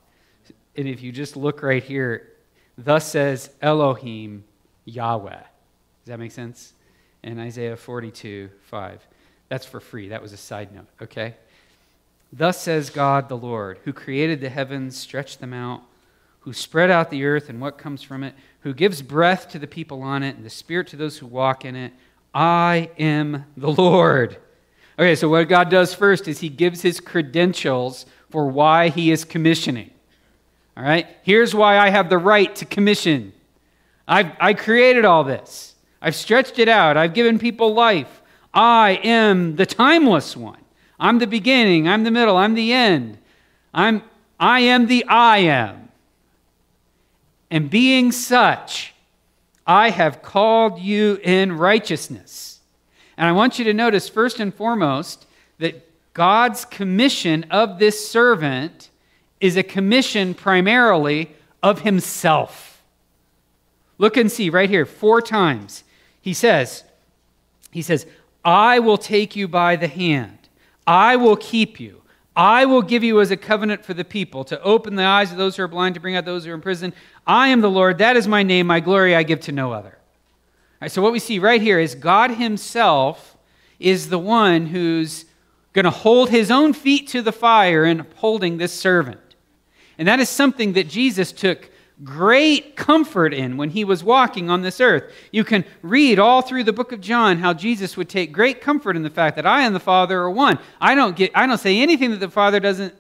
And 0.76 0.88
if 0.88 1.02
you 1.02 1.12
just 1.12 1.38
look 1.38 1.62
right 1.62 1.84
here, 1.84 2.33
thus 2.78 3.10
says 3.10 3.50
Elohim, 3.62 4.44
Yahweh. 4.86 5.32
Does 5.32 6.08
that 6.08 6.20
make 6.20 6.32
sense? 6.32 6.74
In 7.24 7.40
Isaiah 7.40 7.78
42, 7.78 8.50
5. 8.64 9.08
That's 9.50 9.66
for 9.66 9.80
free. 9.80 10.10
That 10.10 10.22
was 10.22 10.34
a 10.34 10.38
side 10.38 10.74
note, 10.74 10.88
okay? 11.02 11.36
Thus 12.32 12.60
says 12.62 12.90
God 12.90 13.30
the 13.30 13.38
Lord, 13.38 13.80
who 13.84 13.94
created 13.94 14.42
the 14.42 14.50
heavens, 14.50 14.98
stretched 14.98 15.40
them 15.40 15.54
out, 15.54 15.82
who 16.42 16.52
spread 16.52 16.92
out 16.92 17.10
the 17.10 17.24
earth 17.24 17.48
and 17.50 17.62
what 17.62 17.78
comes 17.78 18.02
from 18.02 18.24
it, 18.24 18.36
who 18.62 18.74
gives 18.74 19.02
breath 19.02 19.48
to 19.50 19.60
the 19.60 19.68
people 19.68 20.02
on 20.02 20.24
it 20.24 20.36
and 20.36 20.44
the 20.44 20.50
spirit 20.50 20.88
to 20.88 20.98
those 20.98 21.20
who 21.20 21.28
walk 21.28 21.64
in 21.64 21.76
it. 21.76 21.94
I 22.34 22.90
am 22.98 23.46
the 23.56 23.72
Lord. 23.72 24.38
Okay, 24.98 25.16
so 25.16 25.30
what 25.30 25.48
God 25.48 25.70
does 25.70 25.94
first 25.94 26.28
is 26.28 26.40
he 26.40 26.50
gives 26.50 26.82
his 26.82 27.00
credentials 27.00 28.06
for 28.30 28.48
why 28.48 28.90
he 28.90 29.12
is 29.12 29.24
commissioning. 29.24 29.92
All 30.76 30.84
right? 30.84 31.08
Here's 31.24 31.54
why 31.54 31.78
I 31.78 31.90
have 31.90 32.10
the 32.10 32.18
right 32.18 32.54
to 32.58 32.66
commission. 32.66 33.34
I've, 34.08 34.32
I 34.40 34.54
created 34.54 35.06
all 35.06 35.24
this, 35.24 35.76
I've 36.02 36.16
stretched 36.16 36.60
it 36.60 36.68
out, 36.68 36.98
I've 36.98 37.14
given 37.14 37.40
people 37.40 37.74
life. 37.74 38.22
I 38.54 39.00
am 39.04 39.56
the 39.56 39.66
timeless 39.66 40.38
one. 40.38 40.60
I'm 41.00 41.18
the 41.20 41.28
beginning, 41.28 41.88
I'm 41.88 42.04
the 42.04 42.12
middle, 42.12 42.38
I'm 42.38 42.54
the 42.54 42.72
end. 42.72 43.18
I'm, 43.74 44.04
I 44.40 44.60
am 44.62 44.88
the 44.88 45.06
I 45.06 45.40
am. 45.40 45.90
And 47.50 47.70
being 47.70 48.12
such, 48.12 48.94
I 49.66 49.90
have 49.90 50.22
called 50.22 50.80
you 50.80 51.20
in 51.24 51.58
righteousness. 51.58 52.60
And 53.18 53.28
I 53.28 53.32
want 53.32 53.58
you 53.58 53.66
to 53.66 53.74
notice, 53.74 54.10
first 54.10 54.40
and 54.40 54.54
foremost, 54.54 55.26
that 55.60 55.90
God's 56.14 56.66
commission 56.66 57.46
of 57.50 57.80
this 57.80 58.08
servant 58.08 58.90
is 59.44 59.58
a 59.58 59.62
commission 59.64 60.34
primarily 60.34 61.30
of 61.62 61.82
himself. 61.82 62.82
Look 63.98 64.16
and 64.16 64.32
see 64.32 64.50
right 64.50 64.70
here, 64.70 64.86
four 64.86 65.22
times. 65.22 65.84
He 66.22 66.34
says, 66.34 66.86
He 67.70 67.82
says, 67.82 68.08
I 68.46 68.80
will 68.80 68.98
take 68.98 69.36
you 69.36 69.50
by 69.50 69.76
the 69.76 69.90
hand. 69.90 70.38
I 70.88 71.18
will 71.18 71.36
keep 71.36 71.78
you. 71.78 72.04
I 72.38 72.64
will 72.64 72.82
give 72.82 73.04
you 73.04 73.20
as 73.20 73.32
a 73.32 73.38
covenant 73.38 73.84
for 73.84 73.94
the 73.94 74.06
people 74.06 74.46
to 74.46 74.62
open 74.62 74.96
the 74.96 75.04
eyes 75.04 75.34
of 75.34 75.38
those 75.38 75.58
who 75.58 75.64
are 75.64 75.68
blind, 75.68 75.96
to 75.96 76.02
bring 76.02 76.16
out 76.16 76.24
those 76.24 76.46
who 76.46 76.52
are 76.52 76.56
in 76.56 76.62
prison. 76.62 76.94
I 77.28 77.50
am 77.50 77.60
the 77.60 77.70
Lord. 77.70 77.98
That 77.98 78.16
is 78.16 78.30
my 78.30 78.44
name. 78.44 78.66
My 78.66 78.80
glory 78.80 79.14
I 79.14 79.24
give 79.24 79.42
to 79.42 79.52
no 79.52 79.74
other. 79.74 79.98
So, 80.88 81.02
what 81.02 81.12
we 81.12 81.20
see 81.20 81.40
right 81.40 81.62
here 81.62 81.80
is 81.80 81.96
God 81.96 82.32
Himself 82.32 83.38
is 83.78 84.08
the 84.08 84.20
one 84.20 84.68
who's 84.68 85.26
going 85.74 85.84
to 85.84 85.92
hold 85.92 86.30
His 86.30 86.50
own 86.50 86.72
feet 86.72 87.10
to 87.10 87.22
the 87.22 87.34
fire 87.34 87.84
in 87.84 88.06
holding 88.16 88.58
this 88.58 88.72
servant. 88.72 89.20
And 89.98 90.08
that 90.08 90.20
is 90.20 90.30
something 90.30 90.74
that 90.74 90.90
Jesus 90.90 91.32
took 91.32 91.70
great 92.04 92.76
comfort 92.76 93.34
in 93.34 93.58
when 93.58 93.70
he 93.70 93.84
was 93.84 94.04
walking 94.04 94.50
on 94.50 94.62
this 94.62 94.82
earth. 94.82 95.14
You 95.32 95.44
can 95.44 95.64
read 95.82 96.20
all 96.20 96.42
through 96.42 96.64
the 96.64 96.74
book 96.74 96.92
of 96.92 97.02
John 97.02 97.38
how 97.38 97.54
Jesus 97.54 97.96
would 97.98 98.10
take 98.10 98.32
great 98.32 98.62
comfort 98.62 98.96
in 98.96 99.04
the 99.04 99.10
fact 99.10 99.36
that 99.36 99.46
I 99.46 99.64
and 99.64 99.76
the 99.76 99.80
Father 99.80 100.20
are 100.22 100.32
one. 100.32 100.60
I 100.82 100.96
don't 100.96 101.16
get 101.16 101.32
I 101.36 101.46
don't 101.46 101.58
say 101.58 101.80
anything 101.80 102.12
that 102.12 102.20
the 102.20 102.30
Father 102.30 102.60
doesn't 102.60 102.96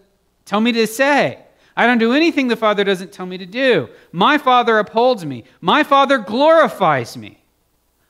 tell 0.46 0.62
me 0.62 0.72
to 0.74 0.88
say. 0.88 1.40
I 1.76 1.88
don't 1.88 1.98
do 1.98 2.14
anything 2.14 2.48
the 2.48 2.56
Father 2.56 2.84
doesn't 2.84 3.12
tell 3.12 3.26
me 3.26 3.38
to 3.40 3.48
do. 3.48 3.90
My 4.12 4.38
Father 4.38 4.78
upholds 4.78 5.26
me. 5.26 5.44
My 5.60 5.84
Father 5.84 6.20
glorifies 6.20 7.18
me. 7.18 7.44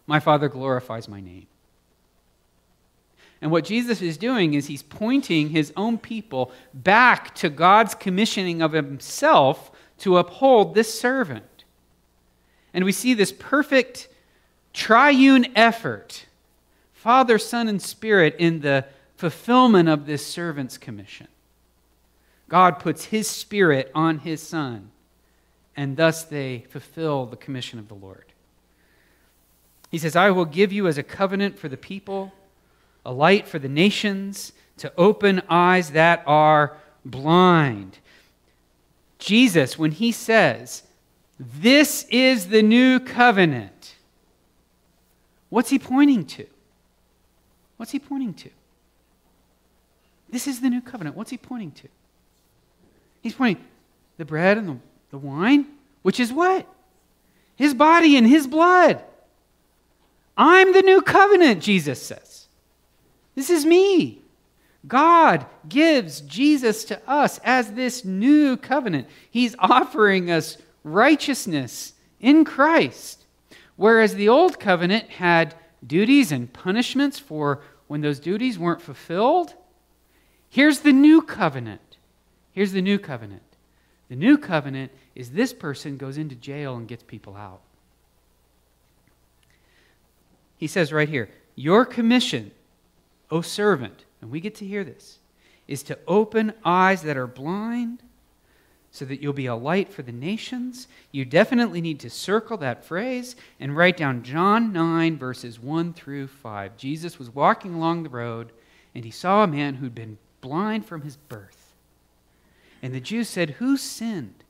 My 0.06 0.20
Father 0.20 0.50
glorifies 0.50 1.08
my 1.08 1.22
name. 1.22 1.48
And 3.44 3.52
what 3.52 3.66
Jesus 3.66 4.02
is 4.02 4.16
doing 4.16 4.54
is 4.54 4.68
he's 4.68 4.84
pointing 4.84 5.50
his 5.50 5.74
own 5.76 5.98
people 5.98 6.54
back 6.74 7.36
to 7.36 7.50
God's 7.50 7.94
commissioning 7.94 8.62
of 8.62 8.72
himself 8.72 9.70
to 9.98 10.16
uphold 10.16 10.74
this 10.74 10.98
servant. 10.98 11.66
And 12.74 12.86
we 12.86 12.94
see 12.94 13.14
this 13.14 13.34
perfect 13.34 14.08
triune 14.72 15.48
effort 15.58 16.26
Father, 16.94 17.38
Son, 17.38 17.68
and 17.68 17.82
Spirit 17.82 18.38
in 18.40 18.62
the 18.62 18.86
fulfillment 19.18 19.90
of 19.90 20.06
this 20.06 20.26
servant's 20.26 20.78
commission. 20.78 21.28
God 22.48 22.80
puts 22.80 23.04
his 23.04 23.28
Spirit 23.30 23.92
on 23.94 24.20
his 24.20 24.42
Son, 24.42 24.90
and 25.76 25.98
thus 25.98 26.24
they 26.24 26.64
fulfill 26.70 27.26
the 27.26 27.36
commission 27.36 27.78
of 27.78 27.90
the 27.90 27.94
Lord. 27.94 28.24
He 29.92 29.98
says, 29.98 30.16
I 30.16 30.32
will 30.32 30.46
give 30.46 30.72
you 30.72 30.88
as 30.88 30.98
a 30.98 31.04
covenant 31.04 31.60
for 31.60 31.68
the 31.68 31.76
people, 31.76 32.32
a 33.06 33.12
light 33.12 33.48
for 33.48 33.60
the 33.60 33.70
nations, 33.70 34.54
to 34.78 34.92
open 34.98 35.42
eyes 35.50 35.92
that 35.92 36.24
are 36.26 36.78
blind 37.06 38.00
Jesus, 39.24 39.80
when 39.80 39.92
he 39.92 40.12
says, 40.12 40.84
This 41.40 42.06
is 42.10 42.48
the 42.48 42.62
new 42.62 43.00
covenant, 43.00 43.96
what's 45.48 45.70
he 45.70 45.80
pointing 45.80 46.26
to? 46.26 46.46
What's 47.78 47.94
he 47.94 48.00
pointing 48.00 48.34
to? 48.34 48.50
This 50.30 50.46
is 50.46 50.60
the 50.60 50.70
new 50.70 50.82
covenant. 50.82 51.16
What's 51.16 51.32
he 51.32 51.38
pointing 51.38 51.72
to? 51.72 51.88
He's 53.22 53.34
pointing 53.34 53.64
the 54.18 54.26
bread 54.26 54.58
and 54.58 54.68
the, 54.68 54.78
the 55.12 55.18
wine, 55.18 55.68
which 56.02 56.20
is 56.20 56.34
what? 56.34 56.68
His 57.56 57.74
body 57.74 58.18
and 58.18 58.28
his 58.28 58.46
blood. 58.46 59.02
I'm 60.36 60.74
the 60.74 60.82
new 60.82 61.02
covenant, 61.02 61.64
Jesus 61.64 62.02
says. 62.02 62.43
This 63.36 63.50
is 63.50 63.66
me. 63.66 64.22
God 64.88 65.46
gives 65.68 66.22
Jesus 66.22 66.84
to 66.86 67.02
us 67.10 67.40
as 67.44 67.72
this 67.72 68.04
new 68.04 68.58
covenant. 68.58 69.08
He's 69.30 69.56
offering 69.60 70.30
us 70.30 70.58
righteousness 70.84 71.94
in 72.20 72.44
Christ. 72.44 73.26
Whereas 73.76 74.16
the 74.16 74.30
old 74.30 74.60
covenant 74.60 75.10
had 75.10 75.56
duties 75.86 76.32
and 76.32 76.52
punishments 76.52 77.18
for 77.18 77.62
when 77.88 78.02
those 78.02 78.20
duties 78.20 78.60
weren't 78.60 78.82
fulfilled, 78.82 79.54
here's 80.50 80.80
the 80.80 80.94
new 80.94 81.22
covenant. 81.22 81.98
Here's 82.52 82.72
the 82.72 82.82
new 82.82 83.00
covenant. 83.00 83.42
The 84.10 84.16
new 84.16 84.38
covenant 84.38 84.92
is 85.16 85.32
this 85.32 85.54
person 85.54 85.98
goes 85.98 86.18
into 86.18 86.36
jail 86.36 86.76
and 86.76 86.88
gets 86.88 87.04
people 87.04 87.36
out. 87.36 87.62
He 90.58 90.68
says 90.68 90.94
right 90.94 91.10
here, 91.10 91.30
Your 91.56 91.86
commission, 91.86 92.52
O 93.34 93.42
servant, 93.42 94.06
and 94.22 94.30
we 94.30 94.40
get 94.40 94.54
to 94.56 94.66
hear 94.66 94.84
this, 94.84 95.18
is 95.68 95.82
to 95.84 95.98
open 96.08 96.54
eyes 96.64 97.02
that 97.02 97.18
are 97.18 97.26
blind 97.26 98.04
so 98.92 99.06
that 99.06 99.22
you'll 99.22 99.34
be 99.34 99.48
a 99.48 99.56
light 99.56 99.92
for 99.92 100.04
the 100.04 100.12
nations. 100.12 100.88
You 101.12 101.26
definitely 101.26 101.82
need 101.82 102.00
to 102.02 102.12
circle 102.12 102.58
that 102.58 102.86
phrase 102.86 103.36
and 103.60 103.76
write 103.76 103.98
down 103.98 104.22
John 104.22 104.72
9, 104.72 105.18
verses 105.18 105.60
1 105.60 105.94
through 105.94 106.28
5. 106.28 106.78
Jesus 106.78 107.18
was 107.18 107.34
walking 107.34 107.74
along 107.74 108.04
the 108.04 108.10
road 108.10 108.52
and 108.94 109.04
he 109.04 109.10
saw 109.10 109.44
a 109.44 109.48
man 109.48 109.76
who'd 109.76 109.96
been 109.96 110.20
blind 110.42 110.86
from 110.86 111.02
his 111.02 111.16
birth. 111.16 111.74
And 112.84 112.94
the 112.94 113.00
Jews 113.00 113.30
said, 113.30 113.52
Who 113.52 113.78
sinned? 113.78 114.44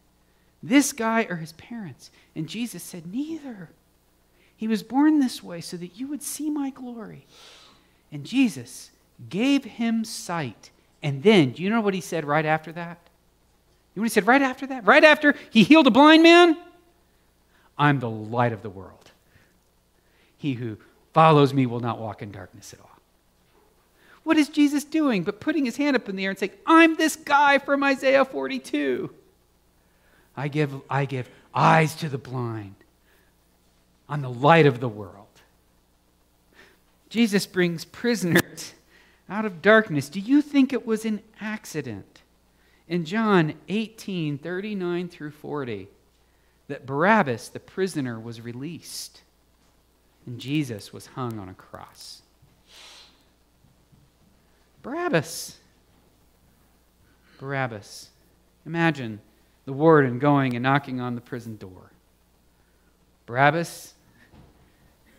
This 0.61 0.91
guy 0.91 1.25
or 1.29 1.37
his 1.37 1.53
parents? 1.53 2.11
And 2.35 2.49
Jesus 2.49 2.83
said, 2.83 3.05
Neither. 3.05 3.69
He 4.57 4.67
was 4.67 4.83
born 4.83 5.19
this 5.19 5.41
way 5.41 5.61
so 5.61 5.77
that 5.77 5.97
you 5.97 6.07
would 6.07 6.21
see 6.21 6.49
my 6.49 6.69
glory. 6.69 7.25
And 8.13 8.23
Jesus 8.23 8.91
gave 9.29 9.63
him 9.63 10.05
sight. 10.05 10.69
And 11.01 11.23
then, 11.23 11.51
do 11.51 11.63
you 11.63 11.69
know 11.69 11.81
what 11.81 11.95
he 11.95 11.99
said 11.99 12.23
right 12.23 12.45
after 12.45 12.71
that? 12.71 12.99
You 13.93 13.99
know 13.99 14.03
what 14.03 14.11
he 14.11 14.13
said 14.13 14.27
right 14.27 14.41
after 14.41 14.67
that? 14.67 14.85
Right 14.85 15.03
after 15.03 15.33
he 15.49 15.63
healed 15.63 15.87
a 15.87 15.91
blind 15.91 16.21
man? 16.21 16.55
I'm 17.77 17.99
the 17.99 18.09
light 18.09 18.53
of 18.53 18.61
the 18.61 18.69
world. 18.69 19.11
He 20.37 20.53
who 20.53 20.77
follows 21.13 21.53
me 21.53 21.65
will 21.65 21.79
not 21.79 21.99
walk 21.99 22.21
in 22.21 22.31
darkness 22.31 22.71
at 22.71 22.79
all. 22.79 22.89
What 24.23 24.37
is 24.37 24.47
Jesus 24.47 24.83
doing 24.83 25.23
but 25.23 25.39
putting 25.41 25.65
his 25.65 25.75
hand 25.75 25.95
up 25.95 26.07
in 26.07 26.15
the 26.15 26.23
air 26.23 26.29
and 26.29 26.39
saying, 26.39 26.53
I'm 26.67 26.95
this 26.95 27.15
guy 27.15 27.57
from 27.57 27.83
Isaiah 27.83 28.25
42? 28.25 29.09
I 30.37 30.47
give, 30.47 30.73
I 30.89 31.05
give 31.05 31.29
eyes 31.53 31.95
to 31.95 32.09
the 32.09 32.17
blind. 32.17 32.75
I'm 34.07 34.21
the 34.21 34.29
light 34.29 34.67
of 34.67 34.79
the 34.79 34.89
world. 34.89 35.22
Jesus 37.13 37.45
brings 37.45 37.85
prisoners 37.85 38.73
out 39.29 39.45
of 39.45 39.61
darkness. 39.61 40.09
Do 40.09 40.19
you 40.19 40.41
think 40.41 40.73
it 40.73 40.83
was 40.83 41.05
an 41.05 41.21
accident? 41.39 42.23
In 42.87 43.05
John 43.05 43.53
18 43.69 44.39
39 44.39 45.09
through 45.09 45.29
40, 45.29 45.89
that 46.69 46.87
Barabbas, 46.87 47.49
the 47.49 47.59
prisoner, 47.59 48.19
was 48.19 48.41
released 48.41 49.21
and 50.25 50.39
Jesus 50.39 50.91
was 50.91 51.05
hung 51.05 51.37
on 51.37 51.49
a 51.49 51.53
cross. 51.53 52.23
Barabbas. 54.81 55.57
Barabbas. 57.39 58.09
Imagine 58.65 59.21
the 59.65 59.73
warden 59.73 60.17
going 60.17 60.55
and 60.55 60.63
knocking 60.63 60.99
on 60.99 61.13
the 61.13 61.21
prison 61.21 61.57
door. 61.57 61.91
Barabbas, 63.27 63.93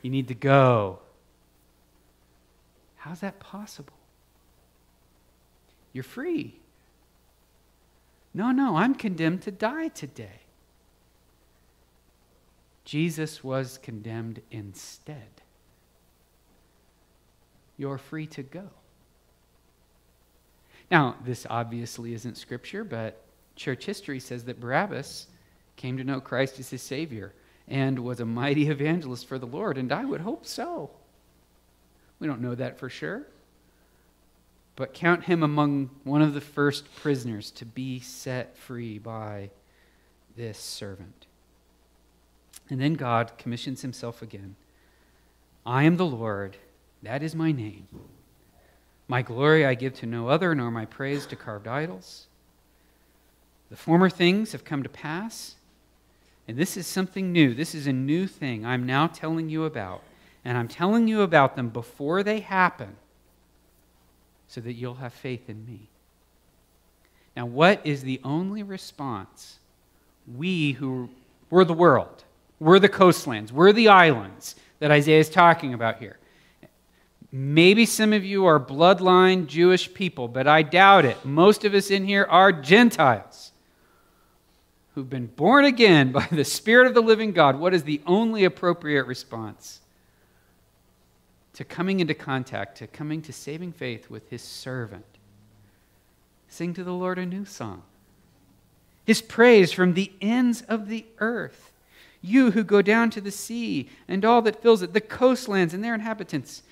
you 0.02 0.10
need 0.10 0.26
to 0.26 0.34
go. 0.34 0.98
How's 3.04 3.20
that 3.20 3.38
possible? 3.38 3.98
You're 5.92 6.02
free. 6.02 6.58
No, 8.32 8.50
no, 8.50 8.76
I'm 8.76 8.94
condemned 8.94 9.42
to 9.42 9.50
die 9.50 9.88
today. 9.88 10.40
Jesus 12.86 13.44
was 13.44 13.76
condemned 13.82 14.40
instead. 14.50 15.42
You're 17.76 17.98
free 17.98 18.26
to 18.28 18.42
go. 18.42 18.70
Now, 20.90 21.16
this 21.26 21.46
obviously 21.50 22.14
isn't 22.14 22.38
scripture, 22.38 22.84
but 22.84 23.22
church 23.54 23.84
history 23.84 24.18
says 24.18 24.44
that 24.44 24.60
Barabbas 24.60 25.26
came 25.76 25.98
to 25.98 26.04
know 26.04 26.22
Christ 26.22 26.58
as 26.58 26.70
his 26.70 26.80
Savior 26.80 27.34
and 27.68 27.98
was 27.98 28.20
a 28.20 28.24
mighty 28.24 28.68
evangelist 28.70 29.28
for 29.28 29.38
the 29.38 29.46
Lord, 29.46 29.76
and 29.76 29.92
I 29.92 30.06
would 30.06 30.22
hope 30.22 30.46
so. 30.46 30.90
We 32.24 32.30
don't 32.30 32.40
know 32.40 32.54
that 32.54 32.78
for 32.78 32.88
sure. 32.88 33.26
But 34.76 34.94
count 34.94 35.24
him 35.24 35.42
among 35.42 35.90
one 36.04 36.22
of 36.22 36.32
the 36.32 36.40
first 36.40 36.86
prisoners 36.96 37.50
to 37.50 37.66
be 37.66 38.00
set 38.00 38.56
free 38.56 38.98
by 38.98 39.50
this 40.34 40.56
servant. 40.56 41.26
And 42.70 42.80
then 42.80 42.94
God 42.94 43.32
commissions 43.36 43.82
himself 43.82 44.22
again 44.22 44.56
I 45.66 45.82
am 45.82 45.98
the 45.98 46.06
Lord, 46.06 46.56
that 47.02 47.22
is 47.22 47.34
my 47.34 47.52
name. 47.52 47.88
My 49.06 49.20
glory 49.20 49.66
I 49.66 49.74
give 49.74 49.92
to 49.96 50.06
no 50.06 50.28
other, 50.28 50.54
nor 50.54 50.70
my 50.70 50.86
praise 50.86 51.26
to 51.26 51.36
carved 51.36 51.68
idols. 51.68 52.28
The 53.68 53.76
former 53.76 54.08
things 54.08 54.52
have 54.52 54.64
come 54.64 54.82
to 54.82 54.88
pass, 54.88 55.56
and 56.48 56.56
this 56.56 56.78
is 56.78 56.86
something 56.86 57.32
new. 57.32 57.52
This 57.52 57.74
is 57.74 57.86
a 57.86 57.92
new 57.92 58.26
thing 58.26 58.64
I'm 58.64 58.86
now 58.86 59.08
telling 59.08 59.50
you 59.50 59.64
about. 59.64 60.02
And 60.44 60.58
I'm 60.58 60.68
telling 60.68 61.08
you 61.08 61.22
about 61.22 61.56
them 61.56 61.70
before 61.70 62.22
they 62.22 62.40
happen 62.40 62.96
so 64.46 64.60
that 64.60 64.74
you'll 64.74 64.94
have 64.94 65.12
faith 65.12 65.48
in 65.48 65.64
me. 65.64 65.88
Now, 67.36 67.46
what 67.46 67.80
is 67.84 68.02
the 68.02 68.20
only 68.22 68.62
response 68.62 69.58
we 70.32 70.72
who 70.72 71.08
were 71.50 71.64
the 71.64 71.72
world, 71.72 72.24
we're 72.60 72.78
the 72.78 72.88
coastlands, 72.88 73.52
we're 73.52 73.72
the 73.72 73.88
islands 73.88 74.54
that 74.78 74.90
Isaiah 74.90 75.18
is 75.18 75.30
talking 75.30 75.74
about 75.74 75.98
here? 75.98 76.18
Maybe 77.32 77.84
some 77.84 78.12
of 78.12 78.24
you 78.24 78.46
are 78.46 78.60
bloodline 78.60 79.48
Jewish 79.48 79.92
people, 79.92 80.28
but 80.28 80.46
I 80.46 80.62
doubt 80.62 81.04
it. 81.04 81.24
Most 81.24 81.64
of 81.64 81.74
us 81.74 81.90
in 81.90 82.04
here 82.04 82.26
are 82.30 82.52
Gentiles 82.52 83.50
who've 84.94 85.10
been 85.10 85.26
born 85.26 85.64
again 85.64 86.12
by 86.12 86.28
the 86.30 86.44
Spirit 86.44 86.86
of 86.86 86.94
the 86.94 87.02
living 87.02 87.32
God. 87.32 87.58
What 87.58 87.74
is 87.74 87.82
the 87.82 88.00
only 88.06 88.44
appropriate 88.44 89.06
response? 89.06 89.80
To 91.54 91.64
coming 91.64 92.00
into 92.00 92.14
contact, 92.14 92.78
to 92.78 92.86
coming 92.86 93.22
to 93.22 93.32
saving 93.32 93.72
faith 93.72 94.10
with 94.10 94.28
his 94.30 94.42
servant. 94.42 95.04
Sing 96.48 96.74
to 96.74 96.84
the 96.84 96.92
Lord 96.92 97.18
a 97.18 97.26
new 97.26 97.44
song. 97.44 97.82
His 99.04 99.20
praise 99.20 99.72
from 99.72 99.94
the 99.94 100.12
ends 100.20 100.62
of 100.62 100.88
the 100.88 101.04
earth. 101.18 101.72
You 102.22 102.52
who 102.52 102.64
go 102.64 102.80
down 102.80 103.10
to 103.10 103.20
the 103.20 103.30
sea 103.30 103.88
and 104.08 104.24
all 104.24 104.40
that 104.42 104.62
fills 104.62 104.82
it, 104.82 104.94
the 104.94 105.00
coastlands 105.00 105.74
and 105.74 105.84
their 105.84 105.94
inhabitants. 105.94 106.62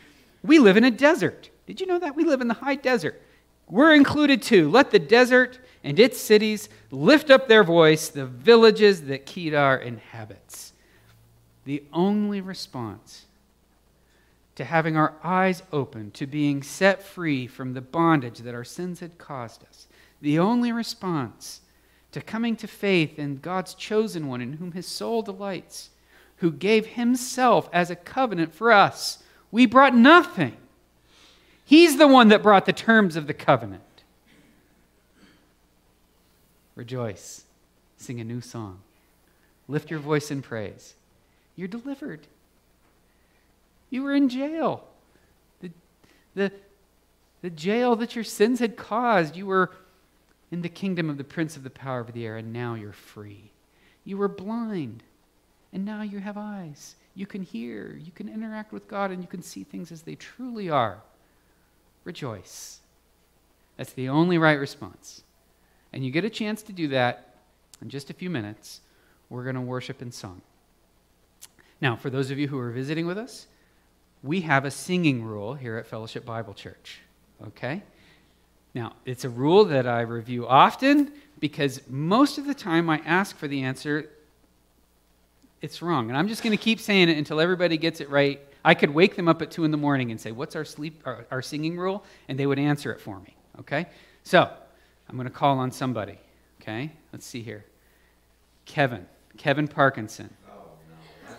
We 0.42 0.58
live 0.58 0.76
in 0.76 0.84
a 0.84 0.90
desert. 0.90 1.50
Did 1.66 1.80
you 1.80 1.86
know 1.86 1.98
that? 1.98 2.16
We 2.16 2.24
live 2.24 2.40
in 2.40 2.48
the 2.48 2.54
high 2.54 2.74
desert. 2.74 3.20
We're 3.68 3.94
included 3.94 4.42
too. 4.42 4.70
Let 4.70 4.90
the 4.90 4.98
desert 4.98 5.58
and 5.84 5.98
its 5.98 6.18
cities 6.18 6.68
lift 6.90 7.30
up 7.30 7.48
their 7.48 7.64
voice, 7.64 8.08
the 8.08 8.26
villages 8.26 9.02
that 9.02 9.26
Kedar 9.26 9.76
inhabits. 9.76 10.72
The 11.64 11.84
only 11.92 12.40
response 12.40 13.26
to 14.54 14.64
having 14.64 14.96
our 14.96 15.14
eyes 15.22 15.62
open, 15.72 16.10
to 16.12 16.26
being 16.26 16.62
set 16.62 17.02
free 17.02 17.46
from 17.46 17.72
the 17.72 17.80
bondage 17.80 18.38
that 18.40 18.54
our 18.54 18.64
sins 18.64 19.00
had 19.00 19.18
caused 19.18 19.64
us, 19.64 19.86
the 20.20 20.38
only 20.38 20.72
response 20.72 21.60
to 22.12 22.20
coming 22.20 22.56
to 22.56 22.66
faith 22.66 23.18
in 23.18 23.38
God's 23.38 23.74
chosen 23.74 24.28
one 24.28 24.40
in 24.42 24.54
whom 24.54 24.72
his 24.72 24.86
soul 24.86 25.22
delights, 25.22 25.90
who 26.36 26.50
gave 26.50 26.86
himself 26.86 27.70
as 27.72 27.90
a 27.90 27.96
covenant 27.96 28.54
for 28.54 28.70
us 28.70 29.22
we 29.52 29.66
brought 29.66 29.94
nothing. 29.94 30.56
He's 31.64 31.98
the 31.98 32.08
one 32.08 32.28
that 32.28 32.42
brought 32.42 32.66
the 32.66 32.72
terms 32.72 33.14
of 33.14 33.26
the 33.28 33.34
covenant. 33.34 33.82
Rejoice. 36.74 37.44
Sing 37.98 38.18
a 38.18 38.24
new 38.24 38.40
song. 38.40 38.80
Lift 39.68 39.90
your 39.90 40.00
voice 40.00 40.30
in 40.30 40.42
praise. 40.42 40.94
You're 41.54 41.68
delivered. 41.68 42.26
You 43.92 44.02
were 44.02 44.14
in 44.14 44.30
jail. 44.30 44.84
The, 45.60 45.70
the, 46.34 46.50
the 47.42 47.50
jail 47.50 47.94
that 47.96 48.14
your 48.14 48.24
sins 48.24 48.58
had 48.58 48.74
caused. 48.74 49.36
You 49.36 49.44
were 49.44 49.70
in 50.50 50.62
the 50.62 50.70
kingdom 50.70 51.10
of 51.10 51.18
the 51.18 51.24
prince 51.24 51.58
of 51.58 51.62
the 51.62 51.68
power 51.68 52.00
of 52.00 52.10
the 52.14 52.24
air, 52.24 52.38
and 52.38 52.54
now 52.54 52.74
you're 52.74 52.94
free. 52.94 53.50
You 54.06 54.16
were 54.16 54.28
blind, 54.28 55.02
and 55.74 55.84
now 55.84 56.00
you 56.00 56.20
have 56.20 56.38
eyes. 56.38 56.96
You 57.14 57.26
can 57.26 57.42
hear, 57.42 58.00
you 58.02 58.10
can 58.12 58.30
interact 58.30 58.72
with 58.72 58.88
God, 58.88 59.10
and 59.10 59.20
you 59.20 59.28
can 59.28 59.42
see 59.42 59.62
things 59.62 59.92
as 59.92 60.00
they 60.00 60.14
truly 60.14 60.70
are. 60.70 61.02
Rejoice. 62.04 62.80
That's 63.76 63.92
the 63.92 64.08
only 64.08 64.38
right 64.38 64.58
response. 64.58 65.22
And 65.92 66.02
you 66.02 66.10
get 66.10 66.24
a 66.24 66.30
chance 66.30 66.62
to 66.62 66.72
do 66.72 66.88
that 66.88 67.34
in 67.82 67.90
just 67.90 68.08
a 68.08 68.14
few 68.14 68.30
minutes. 68.30 68.80
We're 69.28 69.44
going 69.44 69.56
to 69.56 69.60
worship 69.60 70.00
in 70.00 70.12
song. 70.12 70.40
Now, 71.82 71.94
for 71.94 72.08
those 72.08 72.30
of 72.30 72.38
you 72.38 72.48
who 72.48 72.58
are 72.58 72.70
visiting 72.70 73.06
with 73.06 73.18
us, 73.18 73.48
we 74.22 74.42
have 74.42 74.64
a 74.64 74.70
singing 74.70 75.22
rule 75.22 75.54
here 75.54 75.76
at 75.76 75.86
Fellowship 75.86 76.24
Bible 76.24 76.54
Church. 76.54 77.00
Okay? 77.48 77.82
Now, 78.74 78.94
it's 79.04 79.24
a 79.24 79.28
rule 79.28 79.64
that 79.66 79.86
I 79.86 80.02
review 80.02 80.46
often 80.46 81.12
because 81.40 81.80
most 81.88 82.38
of 82.38 82.46
the 82.46 82.54
time 82.54 82.88
I 82.88 82.98
ask 83.04 83.36
for 83.36 83.48
the 83.48 83.62
answer 83.62 84.08
it's 85.60 85.80
wrong. 85.80 86.08
And 86.08 86.18
I'm 86.18 86.26
just 86.26 86.42
going 86.42 86.56
to 86.56 86.62
keep 86.62 86.80
saying 86.80 87.08
it 87.08 87.16
until 87.16 87.40
everybody 87.40 87.76
gets 87.76 88.00
it 88.00 88.10
right. 88.10 88.40
I 88.64 88.74
could 88.74 88.90
wake 88.90 89.14
them 89.14 89.28
up 89.28 89.40
at 89.42 89.52
2 89.52 89.64
in 89.64 89.70
the 89.70 89.76
morning 89.76 90.10
and 90.10 90.20
say, 90.20 90.32
What's 90.32 90.56
our, 90.56 90.64
sleep, 90.64 91.00
our, 91.04 91.24
our 91.30 91.40
singing 91.40 91.78
rule? 91.78 92.04
And 92.28 92.36
they 92.36 92.46
would 92.46 92.58
answer 92.58 92.92
it 92.92 93.00
for 93.00 93.20
me. 93.20 93.36
Okay? 93.60 93.86
So 94.24 94.50
I'm 95.08 95.14
going 95.14 95.28
to 95.28 95.32
call 95.32 95.58
on 95.60 95.70
somebody. 95.70 96.18
Okay? 96.60 96.90
Let's 97.12 97.24
see 97.24 97.42
here. 97.42 97.64
Kevin. 98.64 99.06
Kevin 99.36 99.68
Parkinson. 99.68 100.34
Oh, 100.50 100.64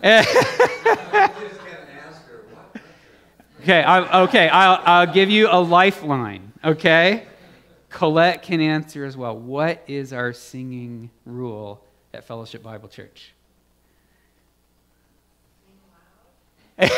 no. 0.02 1.50
okay, 3.64 3.82
I, 3.82 4.24
okay 4.24 4.50
I'll, 4.50 4.82
I'll 4.84 5.14
give 5.14 5.30
you 5.30 5.48
a 5.50 5.60
lifeline. 5.60 6.52
Okay? 6.64 7.26
Colette 7.90 8.44
can 8.44 8.60
answer 8.62 9.06
as 9.06 9.16
well. 9.16 9.38
What 9.38 9.84
is 9.88 10.14
our 10.14 10.34
singing 10.34 11.10
rule 11.26 11.84
at 12.14 12.26
Fellowship 12.26 12.62
Bible 12.64 12.90
Church? 12.90 13.34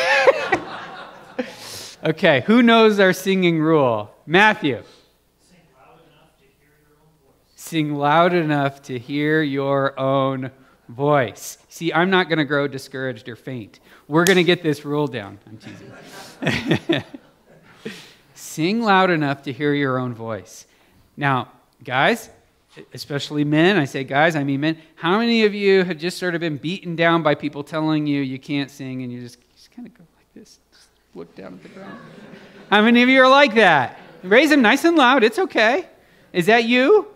okay, 2.04 2.42
who 2.46 2.62
knows 2.62 2.98
our 2.98 3.12
singing 3.12 3.60
rule? 3.60 4.10
Matthew. 4.26 4.82
Sing 7.54 7.94
loud 7.94 8.32
enough 8.32 8.80
to 8.82 8.98
hear 8.98 9.42
your 9.42 9.98
own 9.98 10.42
voice. 10.42 10.50
See, 11.68 11.92
I'm 11.92 12.10
not 12.10 12.28
going 12.28 12.38
to 12.38 12.44
grow 12.44 12.68
discouraged 12.68 13.28
or 13.28 13.36
faint. 13.36 13.80
We're 14.08 14.24
going 14.24 14.36
to 14.36 14.44
get 14.44 14.62
this 14.62 14.84
rule 14.84 15.06
down. 15.06 15.38
I'm 15.46 15.58
teasing. 15.58 17.02
Sing 18.34 18.82
loud 18.82 19.10
enough 19.10 19.42
to 19.42 19.52
hear 19.52 19.74
your 19.74 19.98
own 19.98 20.14
voice. 20.14 20.66
Now, 21.16 21.48
guys, 21.82 22.30
especially 22.92 23.44
men. 23.44 23.76
I 23.76 23.84
say, 23.84 24.04
guys, 24.04 24.36
I 24.36 24.44
mean 24.44 24.60
men. 24.60 24.78
How 24.94 25.18
many 25.18 25.44
of 25.44 25.54
you 25.54 25.84
have 25.84 25.98
just 25.98 26.18
sort 26.18 26.34
of 26.34 26.40
been 26.40 26.56
beaten 26.56 26.96
down 26.96 27.22
by 27.22 27.34
people 27.34 27.64
telling 27.64 28.06
you 28.06 28.22
you 28.22 28.38
can't 28.38 28.70
sing 28.70 29.02
and 29.02 29.12
you 29.12 29.20
just, 29.20 29.38
just 29.54 29.70
kind 29.72 29.88
of 29.88 29.94
go 29.94 30.04
like 30.16 30.26
this, 30.34 30.58
just 30.72 30.88
look 31.14 31.34
down 31.34 31.54
at 31.54 31.62
the 31.62 31.68
ground? 31.70 31.98
How 32.70 32.82
many 32.82 33.02
of 33.02 33.08
you 33.08 33.22
are 33.22 33.28
like 33.28 33.54
that? 33.54 33.98
Raise 34.22 34.50
them 34.50 34.62
nice 34.62 34.84
and 34.84 34.96
loud. 34.96 35.22
It's 35.22 35.38
okay. 35.38 35.88
Is 36.32 36.46
that 36.46 36.64
you? 36.64 37.08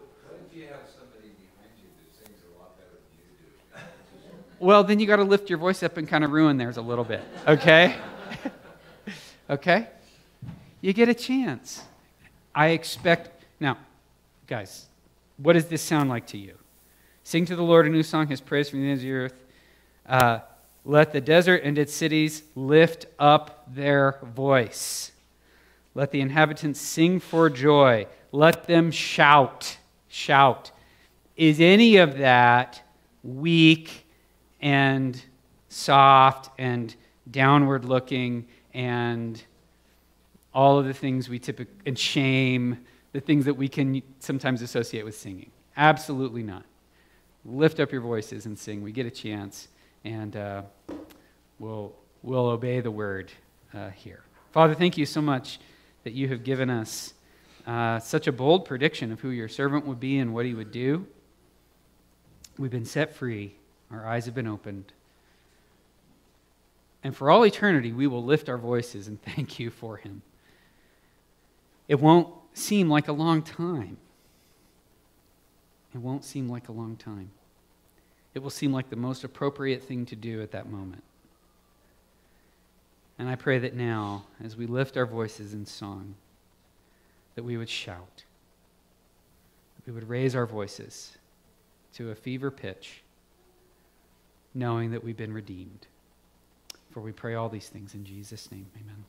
Well, 4.61 4.85
then 4.85 5.01
you 5.01 5.07
got 5.07 5.17
to 5.17 5.25
lift 5.25 5.49
your 5.49 5.59
voice 5.59 5.83
up 5.83 5.97
and 5.97 6.07
kind 6.07 6.23
of 6.23 6.33
ruin 6.33 6.59
theirs 6.59 6.77
a 6.77 6.83
little 6.83 7.03
bit, 7.03 7.23
okay? 7.49 7.97
okay? 9.51 9.89
You 10.83 10.93
get 10.93 11.09
a 11.09 11.15
chance. 11.15 11.83
I 12.55 12.69
expect. 12.69 13.31
Now, 13.59 13.79
guys, 14.47 14.85
what 15.39 15.55
does 15.55 15.65
this 15.65 15.81
sound 15.81 16.11
like 16.11 16.27
to 16.29 16.39
you? 16.39 16.59
Sing 17.25 17.47
to 17.47 17.57
the 17.57 17.63
Lord 17.63 17.87
a 17.87 17.89
new 17.89 18.03
song, 18.03 18.27
his 18.27 18.43
praise 18.43 18.69
from 18.69 18.83
the 18.83 18.91
ends 18.91 19.03
of 19.03 19.07
the 19.07 19.13
earth. 19.15 19.45
Uh, 20.07 20.41
let 20.85 21.15
the 21.15 21.23
desert 21.23 21.63
and 21.65 21.79
its 21.79 21.95
cities 21.95 22.43
lift 22.55 23.07
up 23.19 23.65
their 23.75 24.19
voice. 24.23 25.13
Let 25.95 26.11
the 26.11 26.21
inhabitants 26.21 26.83
sing 26.83 27.19
for 27.19 27.49
joy. 27.49 28.07
Let 28.31 28.65
them 28.65 28.91
shout. 28.91 29.79
Shout. 30.09 30.71
Is 31.35 31.61
any 31.61 31.97
of 31.97 32.19
that 32.19 32.83
weak 33.23 34.05
and 34.61 35.23
soft 35.69 36.51
and 36.59 36.95
downward 37.31 37.85
looking 37.85 38.47
and 38.75 39.43
all 40.53 40.79
of 40.79 40.85
the 40.85 40.95
things 40.95 41.29
we 41.29 41.39
typically, 41.39 41.73
and 41.87 41.99
shame, 41.99 42.79
the 43.13 43.21
things 43.21 43.45
that 43.45 43.55
we 43.55 43.69
can 43.69 44.03
sometimes 44.19 44.63
associate 44.63 45.05
with 45.05 45.17
singing. 45.17 45.51
Absolutely 45.77 46.43
not. 46.43 46.65
Lift 47.45 47.81
up 47.81 47.93
your 47.93 48.01
voices 48.01 48.47
and 48.47 48.59
sing. 48.59 48.83
We 48.83 48.93
get 48.93 49.07
a 49.07 49.11
chance, 49.11 49.69
and 50.05 50.37
uh, 50.37 50.63
we'll, 51.59 51.95
we'll 52.23 52.49
obey 52.49 52.81
the 52.81 52.91
word 52.91 53.33
uh, 53.73 53.91
here. 53.91 54.23
Father, 54.53 54.75
thank 54.75 54.99
you 54.99 55.07
so 55.07 55.23
much 55.23 55.61
that 56.05 56.13
you 56.13 56.29
have 56.29 56.45
given 56.45 56.69
us 56.69 57.15
uh, 57.67 57.99
such 58.01 58.27
a 58.27 58.33
bold 58.33 58.65
prediction 58.65 59.13
of 59.13 59.21
who 59.21 59.31
your 59.31 59.49
servant 59.49 59.87
would 59.87 60.01
be 60.01 60.19
and 60.19 60.35
what 60.35 60.45
he 60.45 60.55
would 60.55 60.73
do. 60.73 61.07
We've 62.59 62.71
been 62.71 62.85
set 62.85 63.15
free, 63.15 63.55
our 63.91 64.07
eyes 64.07 64.27
have 64.27 64.35
been 64.35 64.47
opened. 64.47 64.93
And 67.03 67.17
for 67.17 67.31
all 67.31 67.45
eternity, 67.45 67.93
we 67.93 68.07
will 68.07 68.25
lift 68.25 68.49
our 68.49 68.59
voices 68.59 69.09
and 69.09 69.21
thank 69.35 69.59
you 69.59 69.71
for 69.71 69.97
him. 69.97 70.23
It 71.89 72.01
won't 72.01 72.29
seem 72.53 72.89
like 72.89 73.09
a 73.09 73.13
long 73.13 73.43
time. 73.43 73.97
It 75.95 75.99
won't 75.99 76.25
seem 76.25 76.49
like 76.49 76.69
a 76.69 76.73
long 76.73 76.97
time. 76.97 77.31
It 78.33 78.41
will 78.41 78.51
seem 78.51 78.73
like 78.73 78.91
the 78.91 78.97
most 78.97 79.25
appropriate 79.25 79.83
thing 79.83 80.07
to 80.07 80.17
do 80.17 80.41
at 80.41 80.53
that 80.53 80.71
moment. 80.71 81.03
And 83.19 83.29
I 83.29 83.35
pray 83.35 83.59
that 83.59 83.75
now, 83.75 84.25
as 84.43 84.57
we 84.57 84.67
lift 84.67 84.97
our 84.97 85.05
voices 85.05 85.53
in 85.53 85.67
song, 85.67 86.15
that 87.35 87.43
we 87.43 87.57
would 87.57 87.69
shout, 87.69 88.25
that 89.77 89.87
we 89.87 89.93
would 89.93 90.09
raise 90.09 90.35
our 90.35 90.47
voices 90.47 91.19
to 91.95 92.11
a 92.11 92.15
fever 92.15 92.51
pitch, 92.51 93.03
knowing 94.55 94.91
that 94.91 95.05
we've 95.05 95.17
been 95.17 95.33
redeemed. 95.33 95.87
For 96.91 97.01
we 97.01 97.13
pray 97.13 97.35
all 97.35 97.49
these 97.49 97.69
things 97.69 97.95
in 97.95 98.05
Jesus' 98.05 98.51
name. 98.51 98.67
Amen. 98.77 99.05